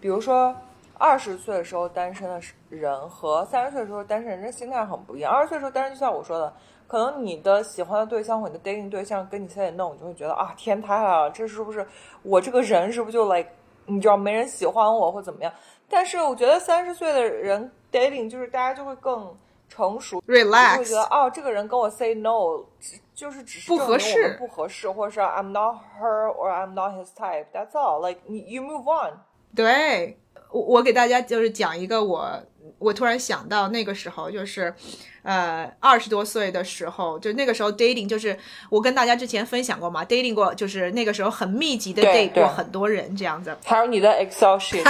[0.00, 0.54] 比如说
[0.98, 5.32] 二十岁的时候单身的人和三十岁的时候单身人，这心态很不一样。
[5.32, 6.52] 二十岁的时候单身，就像我说的，
[6.86, 11.86] 可能你的喜欢的对象或你的 dating 对象跟你现在弄你就会觉得啊天塌了，这是不是
[12.22, 13.48] 我这个人是不是就 like
[13.86, 15.52] 你知道没人喜欢我或怎么样？
[15.88, 19.36] 但是我觉得三十岁的人 dating 就是大家就会更
[19.68, 27.46] 成熟，Relax，会觉得哦，这个人跟我 say no，只就是只是不合适不合适，或者是 I'm not her or I'm not his type.
[27.52, 28.00] That's all.
[28.00, 29.14] Like 你 you move on.
[29.54, 30.16] 对，
[30.52, 32.42] 我我给大家就是讲一个我
[32.78, 34.72] 我突然想到那个时候就是，
[35.22, 38.36] 呃，二十多岁的时候，就那个时候 dating 就是
[38.70, 43.56] 我跟大家之前分享过嘛，dating 过就是那个时候很密集的 date 过很多人这样子。
[43.64, 44.82] 还有你的 Excel sheet，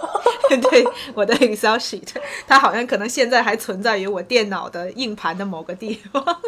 [0.60, 2.08] 对，我的 Excel sheet，
[2.46, 6.40] 它好像可能现在还存在于我电脑的硬盘的某个地方。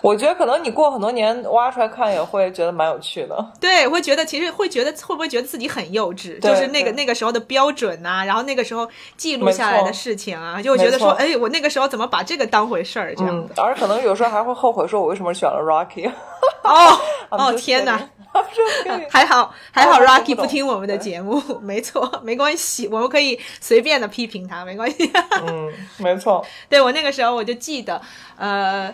[0.00, 3.52] 我觉得可能你过很多年挖出来看也会觉得蛮有趣的。
[3.60, 16.10] 对，会觉得其实会觉得会不会觉得自己很幼稚，就是那个那个时候的标准呐、然后那个时候记录下来的事情啊，就会觉得说，哎，我那个时候怎么把这个当回事儿这样嗯。，而可能有时候还会后悔，说我为什么选了 Rocky。
[16.62, 18.08] 哦哦天哪！kidding.
[18.32, 19.06] I'm just kidding.
[19.10, 25.10] 还好还好，Rocky 不听我们的节目， 没错，没关系，我们可以随便的批评他，没关系。
[25.46, 26.44] 嗯，没错。
[26.68, 28.00] 对我那个时候我就记得，
[28.36, 28.92] 呃，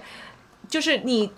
[0.73, 1.31] 就是你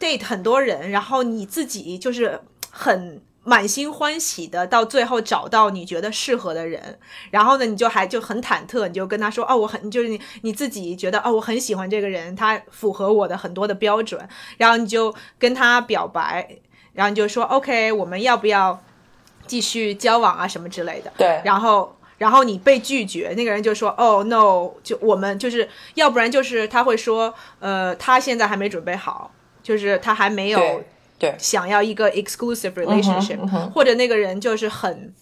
[0.00, 2.40] date 很多人，然后你自己就是
[2.72, 6.98] 很满心欢喜的到最后找到你觉得适合的人，
[7.30, 16.58] 然后呢，你就还就很忐忑，你就跟他说哦，我很就是你你自己觉得哦，我很喜欢这个人，他符合我的很多的标准，然后你就跟他表白，
[16.92, 18.82] 然后你就说 OK，我们要不要
[19.46, 21.96] 继续交往啊什么之类的，对，然后。
[22.20, 30.84] 然后你被拒绝，那个人就说：“哦，no，就我们就是要不然就是他会说，呃，他现在还没准备好，就是他还没有对
[31.18, 33.38] 对想要一个 exclusive relationship，、
[33.70, 35.14] 或者那个人就是很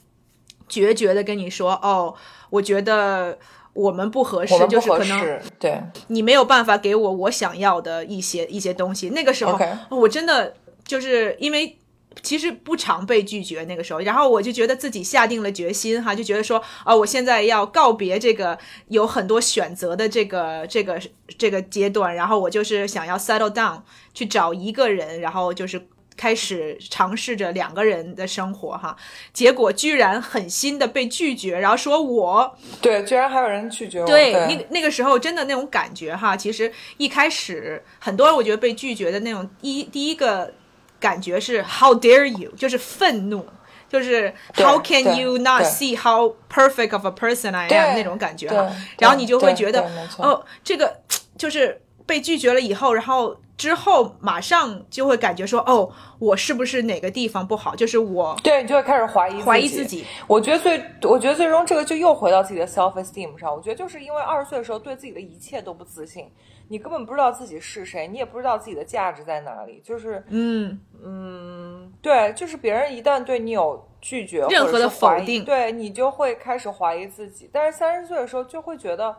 [0.68, 2.12] 决绝的跟你说，哦，
[2.50, 3.38] 我觉得
[3.74, 9.10] 我们不合适，就是可能，对你没有办法给我我想要的一些一些东西。
[9.10, 9.56] 那个时候
[9.90, 11.78] 我真的就是因为。
[12.22, 18.58] 其实不常被拒绝，那个时候，然后我就觉得自己下定了决心哈，就觉得说啊、我现在要告别这个
[18.88, 21.00] 有很多选择的这个这个
[21.36, 23.80] 这个阶段，然后我就是想要 settle down，
[24.12, 28.96] 去找一个人，然后就是开始尝试着两个人的生活哈，
[29.32, 34.46] 结果居然狠心的被拒绝，然后说我对，居然还有人拒绝我，对，对。
[34.46, 40.52] 那那个时候真的那种感觉哈，其实一开始很多人我觉得被拒绝的那种一第一个
[40.98, 43.46] 感觉是 How dare you，就是愤怒。
[43.90, 48.66] 就是 How can you not see how perfect of a person I am 那种感觉哈对，
[48.98, 49.82] 然后你就会觉得
[50.18, 51.00] 哦，这个
[51.38, 55.90] 就是被拒绝了以后，然后之后马上就会感觉说哦，
[56.20, 57.74] 我是不是哪个地方不好？
[57.74, 60.06] 就是我对，你就会开始怀疑怀疑自己。
[60.28, 63.52] 我觉得最，我觉得最终这个就又回到自己的 self esteem 上。
[63.52, 66.30] 我觉得就是因为二十岁的时候对自己的一切都不自信，
[66.68, 69.82] 你根本不知道自己是谁，你也不知道自己的价值在哪里。
[69.84, 77.50] 就是，嗯，嗯，对，就是别人一旦对你有拒绝，任何的或者是怀疑否定对你就会开始怀疑自己。
[77.52, 79.12] 但是三十岁的时候就会觉得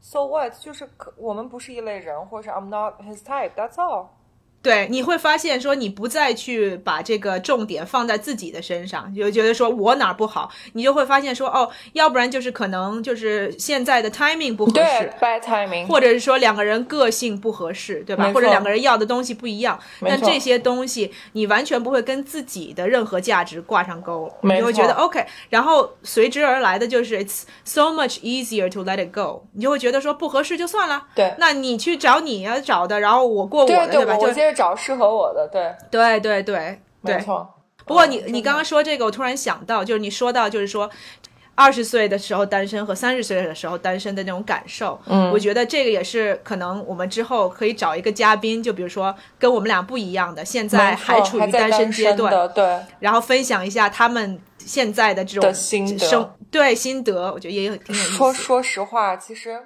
[0.00, 4.08] ，so what，就是可我们不是一类人，或者是 I'm not his type，that's all。
[4.61, 15.11] 对，你会发现说你不再去把这个重点放在自己的身上，就觉得说我哪儿不好，你就会发现说哦，要不然就是可能就是现在的 timing 不合适。
[15.21, 31.33] ，bad timing，或者是说两个人个性不合适，对吧或者两个人要的东西不一样，但这些东西你完全不会跟自己的任何价值挂上钩，你会觉得 OK，然后随之而来的就是 it's so much easier to let it go，你就会觉得说不合适就算了，对。
[31.37, 34.17] 那你去找你要找的，然后我过我的，对吧？
[34.17, 37.15] 就接着找适合我的，对，对对对对。
[37.15, 37.47] 没错。
[37.85, 40.89] 不过你嗯你刚刚说这个，我突然想到，就是你说到就是说。
[41.55, 58.11] 二十岁的时候单身和三十岁的时候单身的那种感受，嗯我觉得这个也是可能我们之后可以找一个嘉宾，就比如说跟我们俩不一样的，现在还处于单身阶段，的，对，然后分享一下他们现在的这种的心得生对心得，我觉得也有挺有意思。
[58.13, 59.59] 说说实话，其实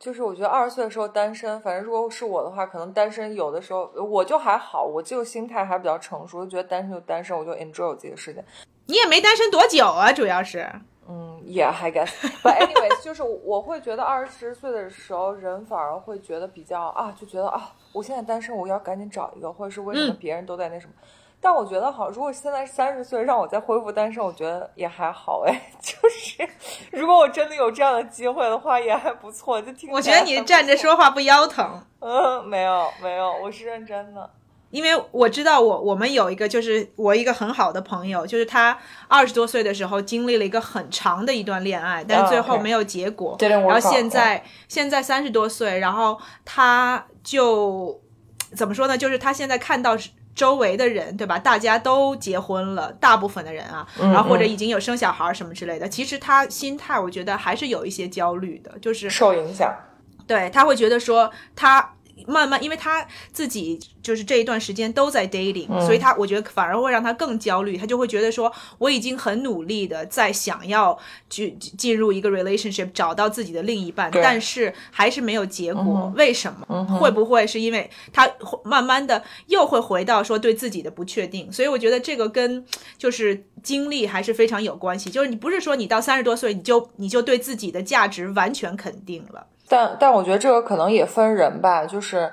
[0.00, 8.42] 就是我觉得二十岁的时候单身，反正如果是我的话，可能单身有的时候我就还好，我这个心态还比较成熟，就觉得单身就单身，我就 enjoy 我自己的时间。
[8.86, 10.66] 你也没单身多久啊，主要是
[11.06, 12.08] 嗯，Yeah, I guess.
[12.42, 20.94] But anyways，就是我会觉得二十岁的时候，人反而会觉得比较啊，就觉得啊，我现在单身，我要赶紧找一个，或者是为什么嗯别人都在那什么。
[21.42, 25.60] 但我觉得好，如果现在三十岁让我再恢复单身，我觉得也还好哎。
[25.80, 26.46] 就是
[26.90, 29.60] 如果我真的有这样的机会的话，也还不错。
[29.62, 31.82] 就听我觉得你站着说，话不腰疼。
[32.00, 34.30] 嗯，没有没有，我是认真的。
[34.70, 38.78] 因为我知道我我们有一个就是我一个很好的朋友，就是他
[39.08, 43.36] 二十多岁的时候经历了一个很长的一段恋爱，但是最后没有结果。
[43.40, 48.00] 然后现在现在三十多岁，然后他就
[48.54, 48.96] 怎么说呢？
[48.96, 49.96] 就是他现在看到
[50.34, 51.38] 周围的人，对吧？
[51.38, 55.88] 大家都结婚了，大部分的人啊，嗯然后或者已经有生小孩儿什么之类的。
[55.88, 59.72] 其实他心态，我觉得还是有一些焦虑的，就是受影响。
[60.26, 61.94] 对他会觉得说他。
[62.26, 67.76] 慢慢，因为他自己就是这一段时间都在 dating，、所以他我觉得反而会让他更焦虑。
[67.76, 70.98] 他就会觉得说，我已经很努力的在想要
[71.28, 76.12] 去进入一个 relationship，找到自己的另一半，但是还是没有结果。
[76.16, 76.84] 为什么？
[76.98, 81.50] 会不会是因为他会慢慢的又会回到说对自己的不确定？
[81.52, 82.64] 所以我觉得这个跟
[82.98, 85.10] 就是经历还是非常有关系。
[85.10, 89.46] 就是你不是说你到三十多岁你就你就对自己的价值完全肯定了。
[89.70, 92.32] 但但我觉得这个可能也分人吧，就是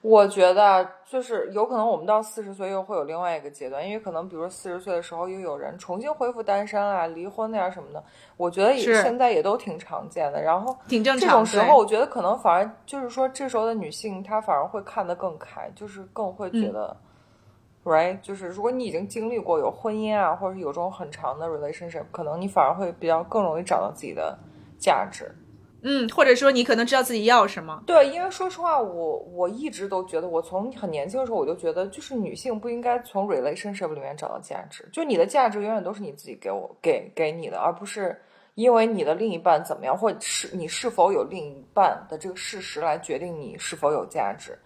[0.00, 8.02] 我觉得就是有可能我们到四十岁又会有另外一个阶段，因为可能比如四十岁的时候又有人重新恢复单身啊、离婚呀、什么的，
[8.36, 10.42] 我觉得也现在也都挺常见的。
[10.42, 16.96] 然后挺正常这种时候，我觉得可能反而就是说，这时候的女性她反而会看得更开，就是更会觉得。
[17.84, 24.38] Right，就是如果你已经经历过有婚姻啊，或者是有这种很长的 relationship，可能你反而会比较更容易找到自己的
[24.78, 25.34] 价值。
[25.82, 27.82] 嗯，或者说你可能知道自己要什么。
[27.86, 38.16] 对，因为说实话，我我一直都觉得，我从很年轻的时候我就觉得，就是女性不应该从 relationship 里面找到价值，就你的价值永远都是你自己给我给给你的，而不是
[38.54, 44.56] 因为你的另一半怎么样，或者是你是否有另一半的这个事实来决定你是否有价值。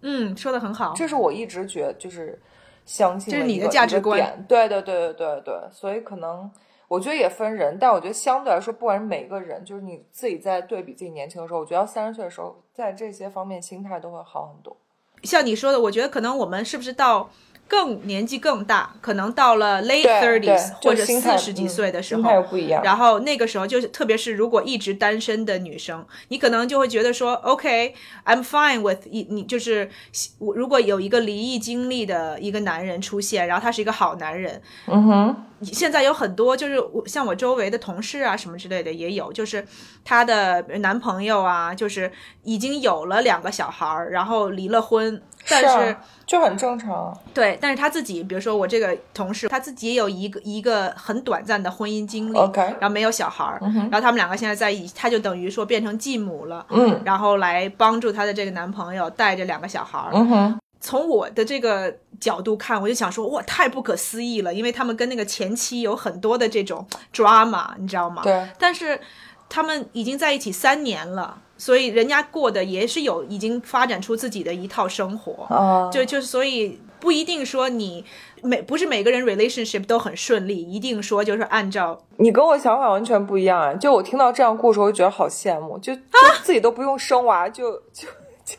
[0.00, 0.94] 嗯，说的很好。
[0.96, 2.40] 这是我一直觉就是
[2.84, 6.50] 相信这是你的价值观对对对对对对，所以可能
[6.88, 14.76] 我觉得也分人，但我觉得相对来说，不管是每个人，就是你自己在对比自己年轻的时候，我觉得三十岁的时候，在这些方面心态都会好很多。
[15.22, 17.28] 像你说的，我觉得可能我们是不是到
[17.68, 22.82] 更年纪更大，可能到了 late thirties 或者四十几嗯岁的时候，态又不一样。
[22.84, 29.90] 然后那个时候就是，特别是如果一直单身的女生，你可能就会觉得说，OK，I'm、fine with 一你就是
[30.38, 39.66] 我如果有一个离异经历的一个男人出现，然后他是一个好男人，嗯哼，现在有很多就是我像我周围的同事啊什么之类的也有，就是
[40.04, 42.12] 她的男朋友啊，就是
[42.44, 47.16] 已经有了两个小孩儿，然后离了婚，但是啊就很正常。
[47.32, 60.10] 对，但是他自己，比如说我这个同事，他自己也有一个一个很短暂的婚姻经历 OK 然后没有小孩儿，然后他们两个现在在一起，他就等于说变成继母了，嗯然后来帮助她的这个男朋友带着两个小孩儿。
[60.12, 66.84] 嗯哼，从我的这个角度看，我就想说，哇，太不可思议了，因为他们跟那个前妻有很多的这种
[67.14, 68.22] drama，你知道吗？
[68.24, 69.00] 对，但是
[69.48, 75.46] 他们已经在一起三年了，所以人家过的也是有已经发展出自己的一套生活。
[75.48, 78.04] 哦，就就所以不一定说你
[78.42, 83.74] 每不是每个人 relationship 都很顺利，一定说就是按照你跟我想法完全不一样啊！
[83.74, 86.02] 就我听到这样故事，我就觉得好羡慕，就就
[86.42, 88.08] 自己都不用生娃，就就
[88.44, 88.56] 就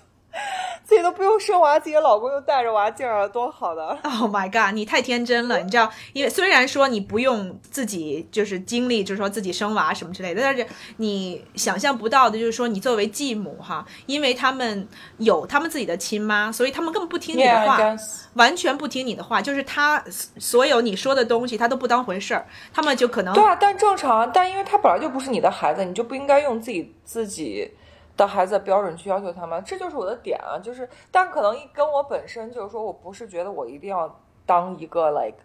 [0.88, 3.86] 自己都不用生娃，自己的老公又带着娃进来了，多好的！
[4.22, 4.74] Oh my god！
[4.74, 10.66] 你太天真了，你知道，因为虽然说你不用自己就是经历，就是说自己生娃什么之类的，但是
[10.96, 17.98] 你想象不到的就是说，你作为继母哈，因为他们有他们自己的亲妈，所以他们根本不听你的 Yeah, 话
[18.36, 20.02] 完全不听你的话，就是他
[20.38, 27.70] 所有你说的东西他都不当回事儿，他们就可能对啊，但正常，但因为他本来就不是你的孩子，你就不应该用自己自己
[28.18, 30.58] 的孩子的标准去要求他们，这就是我的点啊。
[30.60, 35.38] 就是，但可能跟我本身就是说我不是觉得我一定要当一个 like，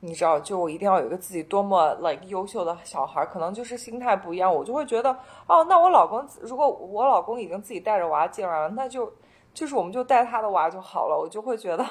[0.00, 5.10] 你知道，就我一定要有一个自己多么 like 优秀的小孩，可能就是心态不一样，我就会觉得
[5.46, 9.10] 哦，那我老公如果我老公已经自己带着娃进来了，那就
[9.54, 11.84] 就是我们就带他的娃就好了，我就会觉得。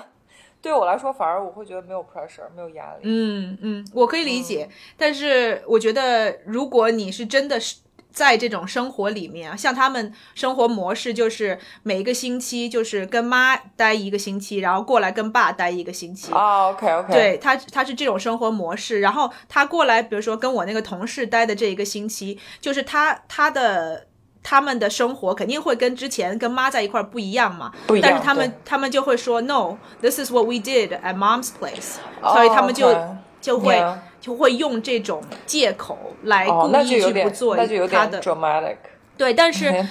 [0.61, 3.01] 对我来说，反而我会觉得没有 pressure，没有压力。
[3.03, 7.81] 嗯嗯，我可以理解，但是我觉得如果你是真的是。
[8.18, 16.32] 在这种生活里面啊，像他们生活模式就是每一个星期就是跟妈待一个星期，然后过来跟爸待一个星期。
[16.32, 19.01] 哦，OK OK，对他，他是这种生活模式。
[19.01, 24.07] 然后他过来，比如说跟我那个同事待的这一个星期，就是他他的
[24.41, 27.72] 他们的生活肯定会跟之前跟妈在一块儿不一样嘛。
[27.86, 32.91] 不一样但是他们他们就会说，No，this is what we did at mom's place，、哦所以他们就
[33.39, 33.80] 就会
[34.20, 38.22] 就会用这种借口来哦，故意去不做那就有点他的。
[38.22, 38.78] dramatic，
[39.18, 39.86] 对，但是。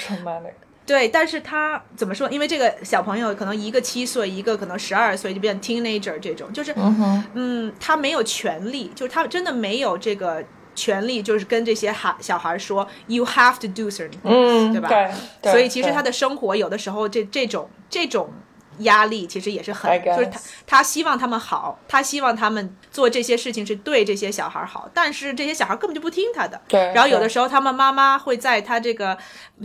[0.87, 2.31] 对，但是他怎么说？
[2.31, 10.45] 因为这个小朋友可能一个七岁，一个可能十二岁，就变 teenager 这种，就是嗯，嗯，他没有权利，就是他真的没有这个
[10.77, 14.89] 权利，就是跟这些孩小孩说 you have to do certain things，、嗯，对吧？
[14.89, 15.11] 对，
[15.43, 18.31] 对所以其实他的生活有的时候这这种这种
[18.79, 26.61] 压力其实也是很就是他他希望他们好，他希望他们做这些事情是对这些小孩好，但是这些小孩根本就不听他的。
[26.69, 29.17] 对然后有的时候他们妈妈会在他这个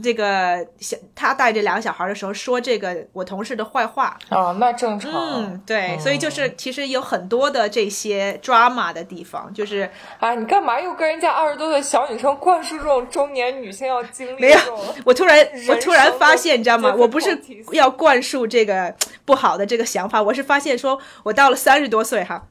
[0.01, 4.17] 这个小他带这两个小孩的时候说这个我同事的坏话。
[4.29, 5.11] 啊，那正常。
[5.13, 9.89] 嗯，对，所以就是其实有很多的这些 drama 的地方，就是
[10.19, 14.59] 啊，你干嘛又跟人家二十多岁小女生灌输这种中年女性要经历没有？
[15.03, 16.93] 我突然我突然发现，你知道吗？
[16.97, 17.37] 我不是
[17.71, 18.93] 要灌输这个
[19.25, 22.47] 不好的这个想法，我是发现说我到了三十多岁哈。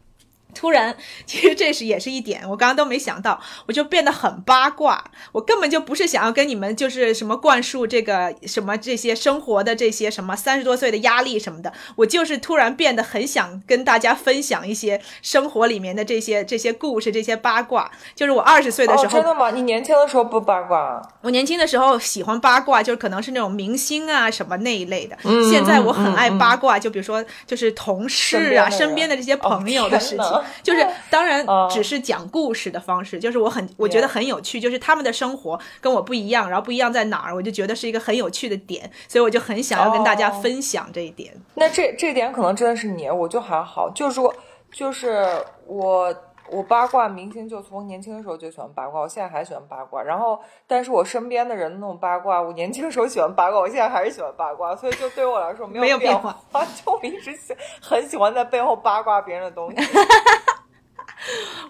[0.55, 0.95] 突然，
[1.27, 5.03] 其实这是也是一点，我刚刚都没想到，我就变得很八卦。
[5.33, 17.91] 我根本就不是想要跟你们就是什么灌输这个什么这些生活的这些什么三十多岁的压力什么的，我就是突然变得很想跟大家分享一些生活里面的这些这些故事、这些八卦。
[18.15, 19.51] 就是我二十岁的时哦，候，真的吗？
[19.51, 20.79] 你年轻的时候不八卦？
[20.79, 25.17] 啊我年轻的时候喜欢八卦，就是可能是那种明星啊什么那一类的。
[25.25, 41.32] 嗯现在我很爱八卦，就比如说就是同事啊、身身边的人边的这些朋友的事情，就是当然哦只是讲故事的方式，就是我很我觉得很有趣，就是他们的生活跟我不一样，然后不一样在哪儿，我就觉得是一个很有趣的点，所以我就很想要跟大家哦分享这一点。
[41.55, 43.91] 那这这点可能真的是你，我就还好。
[43.95, 44.34] 就是说，
[44.72, 45.24] 就是
[45.66, 46.14] 我
[46.51, 50.03] 我八卦明星就从年轻的时候就喜欢八卦，我现在还喜欢八卦。
[50.03, 59.77] 然后，但是我身边的人那种八卦，我年轻的时候喜欢八卦，我现在还是喜欢八卦，所以就对我来说没有变化， 就我一直喜很喜欢在背后八卦别人的东西。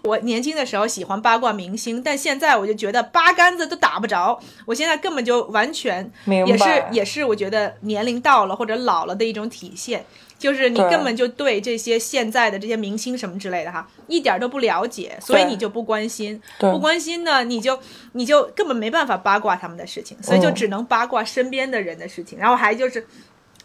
[0.05, 4.39] 我年轻的时候喜欢八卦明星，但现在我就觉得八竿子都打不着。
[4.64, 10.07] 我现在根本就完全明也是也是我觉得年龄到了或者老了的一种体现，
[10.41, 16.72] 就是你根本就对这些现在的这些明星什么之类的哈，一点都不了解，所以你就不关心，对。
[16.72, 17.78] 不关心呢，你就
[18.12, 20.55] 你就根本没办法八卦他们的事情，所以就嗯。
[20.55, 23.07] 只能八卦身边的人的事情，然后还就是。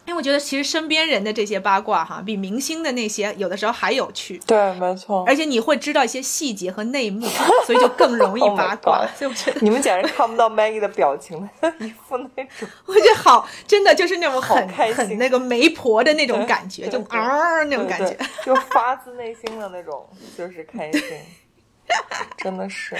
[0.06, 4.40] 因为我觉得其实身边人的这些八卦哈，比明星的那些有的时候还有趣。
[4.46, 5.24] 对，没错。
[5.26, 7.26] 而且你会知道一些细节和内幕，
[7.66, 9.00] 所以就更容易 Oh 八卦。
[9.06, 11.50] God 所以我觉得，你们简直看不到 Maggie 的表情了，
[11.80, 18.16] 一副那种 我觉得好，真的就是那种很好开心很那个媒婆的那种感觉，就啊那种感觉。
[18.44, 20.06] 就发自内心的那种，
[20.38, 21.02] 就是开心，
[22.38, 22.96] 真的是。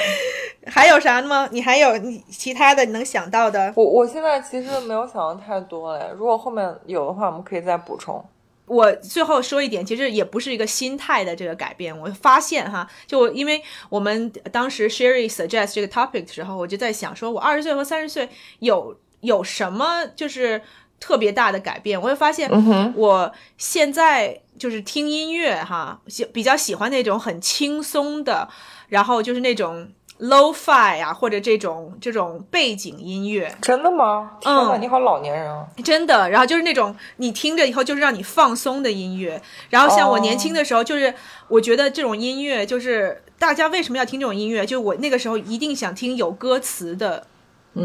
[0.66, 1.49] 还有啥吗？
[1.53, 3.72] 你还有你其他的能想到的？
[3.76, 8.24] 我我现在其实没有想的太多嘞，如果后面有的话，我们可以再补充。
[8.66, 11.97] 我最后说一点，其实也不是一个心态的这个改变。
[11.97, 18.28] 我发现哈，就因为我们当时 Sherry suggest 这个 topic 的时候，我就在想说，我二十岁和三十岁
[18.59, 20.61] 有有什么就是
[20.99, 22.01] 特别大的改变？
[22.01, 22.51] 我会发现，
[22.97, 28.49] 我现在就是听音乐哈，喜比较喜欢那种很轻松的，
[28.89, 29.89] 然后就是那种
[30.20, 33.55] low-fi 啊，或者这种这种背景音乐。
[33.61, 34.32] 真的吗？
[34.41, 35.66] 天哪，嗯你好老年人啊！
[35.84, 39.41] 真的，然后就是那种你听着以后就是让你放松的音乐。
[39.70, 41.12] 然后像我年轻的时候，就是
[41.49, 44.64] 我觉得这种音乐就是大家为什么要听这种音乐？
[44.64, 47.26] 就我那个时候一定想听有歌词的，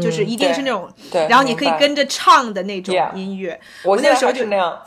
[0.00, 3.60] 就是一定是那种，嗯对然后你可以跟着唱的那种音乐。
[3.84, 4.80] 我那个时候就那样，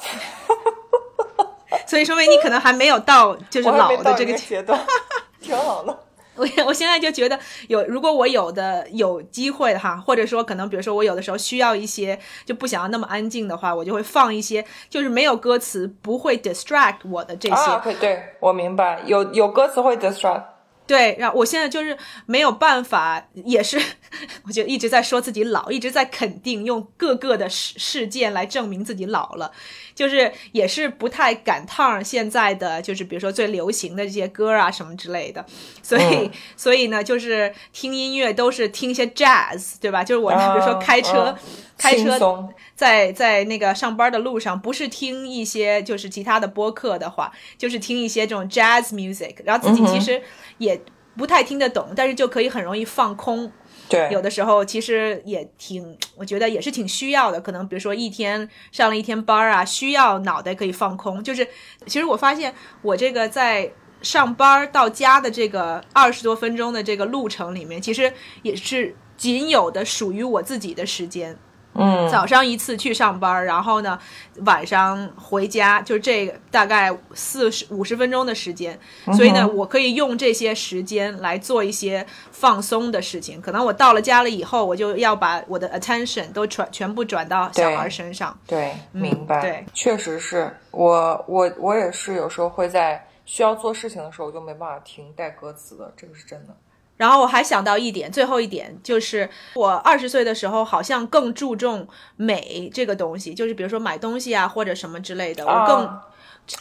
[1.86, 4.80] 所以说明你可能还没有到就是老的这个个阶段，
[5.40, 6.00] 挺好的。
[6.38, 17.56] 我我现在就觉得有，如果我有的有机会哈，或者说可能比如说我有的时候需要一些就不想要那么安静的话，我就会放一些就是没有歌词不会 distract 我的这些。
[17.56, 20.44] 啊，对对，我明白，有有歌词会 distract。
[20.88, 23.82] 对，然后我现在就是没有办法，也是
[24.46, 29.52] 我觉得一直在说自己老，一直在肯定用各个的事事件来证明自己老了，
[29.96, 35.44] 就是也是不太赶趟现在的就是比如说最流行的这些歌啊什么之类的，
[35.82, 40.04] 所以、嗯所以呢，就是听音乐都是听一些 jazz，对吧？
[40.04, 41.22] 就是我比如说啊开车。
[41.22, 41.40] 啊
[41.78, 50.22] 开车在在那个上班的路上，不是听一些就是其他的播客的话，就是听一些这种 jazz music，然后自己嗯其实
[50.58, 50.80] 也
[51.18, 53.52] 不太听得懂，但是就可以很容易放空。
[53.88, 57.40] 对，有的时候其实也挺，我觉得也是挺需要的。
[57.40, 61.24] 可能比如说一天上了一天班啊，需要脑袋可以放空。
[61.24, 61.48] 就是
[61.86, 63.72] 其实我发现我这个在
[64.02, 68.12] 上班到家的这个二十多分钟的这个路程里面，其实
[68.42, 71.38] 也是仅有的属于我自己的时间。
[71.76, 74.00] 嗯，早上一次去上班，然后呢，
[74.46, 78.80] 晚上回家，就这个大概四十五十分钟的时间，
[79.14, 83.42] 所以呢，我可以用这些时间来做一些放松的事情。
[83.42, 88.38] 可能我到了家了以后，我就要把我的 attention 都转全部转到小孩身上。
[88.48, 96.56] 对，明白，对，确实是我我我也是有时候会在需要做事情的时候我就没办法听带歌词的，这个是真的。
[96.98, 106.02] 然后我还想到一点，最后一点就是我二十岁的时候，好像更注重美这个东西，就是比如说买东西啊或者什么之类的，我更、啊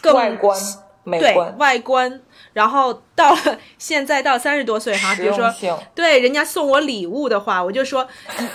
[0.01, 0.59] 更外观、
[1.05, 2.21] 美对观、外观。
[2.55, 5.53] 然后到了现在到三十多岁哈，比如说，
[5.95, 8.07] 对人家送我礼物的话，我就说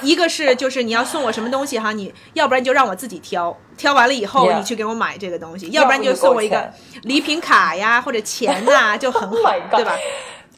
[0.01, 6.73] 一一个是就是你要送我什么东西哈，你要不然就让我自己挑，挑完了以后你去给我买这个东西，要要不然你就送我一个
[7.03, 9.95] 礼品卡呀或者钱呐，就很 Oh 好对吧？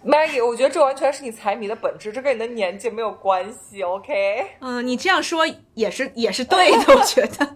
[0.04, 4.48] Maggie，我觉得这完全是你财迷的本质，这跟你的年纪没有关系，OK？
[4.60, 7.56] 嗯，你这样说也是也是对的，我觉得，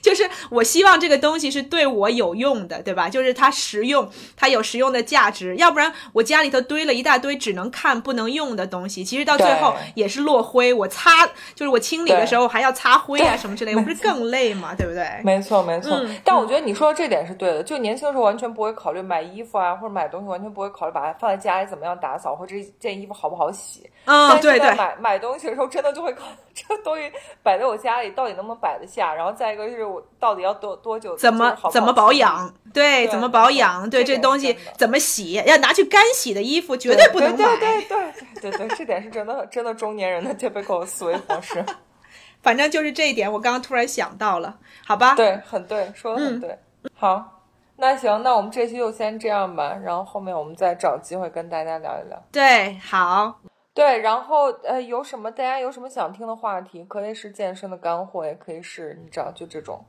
[0.00, 3.08] 就是我希望这个东西是对我有用的，对吧？
[3.08, 10.72] 就是它实用，它有实用的价值，要不然我家里头堆了一大堆只能看不能用的东西，其实到最后也是落灰。
[10.72, 14.74] 我擦，就是我清理的时候还要擦灰啊什么之类的，我不是更累吗？
[14.76, 15.04] 对不对？
[15.24, 15.96] 没错，没错。
[15.96, 23.88] 嗯但我觉得你说的这点是对的，就年轻的时候完全不会考虑买衣服啊，或者买东西完全不会考虑把它放在家里怎么样打扫，或者这件衣服好不好洗。
[24.04, 24.74] 嗯，但是在对对。
[24.76, 27.02] 买买东西的时候，真的就会考 这东西
[27.42, 32.52] 摆在我家里到底能不能摆得下，然后再一个就是我到底要多多久怎么怎么保养？
[32.72, 33.88] 对，对怎么保养？
[33.88, 35.32] 对，这这东西怎么洗？
[35.46, 37.36] 要拿去干洗的衣服绝对不能买。
[37.36, 41.64] 对对对对对对，这点是真的真的中年人的 typical 思维方式。
[42.42, 45.14] 反正就是这一点，我刚刚突然想到了，好吧？
[45.16, 46.56] 对，很对，说的很对。
[46.94, 47.42] 好，
[47.76, 52.22] 那行，那我们这期就先这样吧，然后后面我们再找机会跟大家聊一聊。
[52.30, 53.40] 对，好，
[53.76, 59.84] 对，然后呃，有什么大家有什么想听的话题，可以是健身的干货，也可以是你知道就这种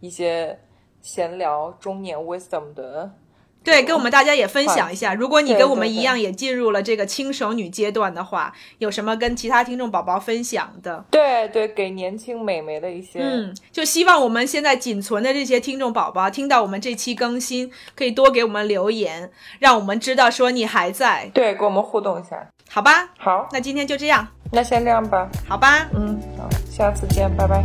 [0.00, 0.58] 一些
[1.02, 3.10] 闲聊中年 wisdom 的。
[3.62, 11.04] 对，跟我们大家也分享一下，如果你跟我们一样也进入了这个轻熟女阶段的话，有什么跟其他听众宝宝分享的？
[11.10, 22.48] 对对，给年轻美眉的一些，嗯，就希望我们现在仅存的这些听众宝宝听到我们这期更新，可以多给我们留言，让我们知道说你还在，对，跟我们互动一下。
[22.76, 23.08] 好吧？
[23.16, 25.26] 好，那今天就这样，那先这样吧。
[25.48, 25.88] 好吧？
[25.94, 27.64] 嗯，好，下次见，拜拜。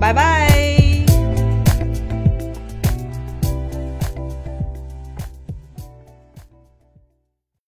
[0.00, 0.87] 拜拜。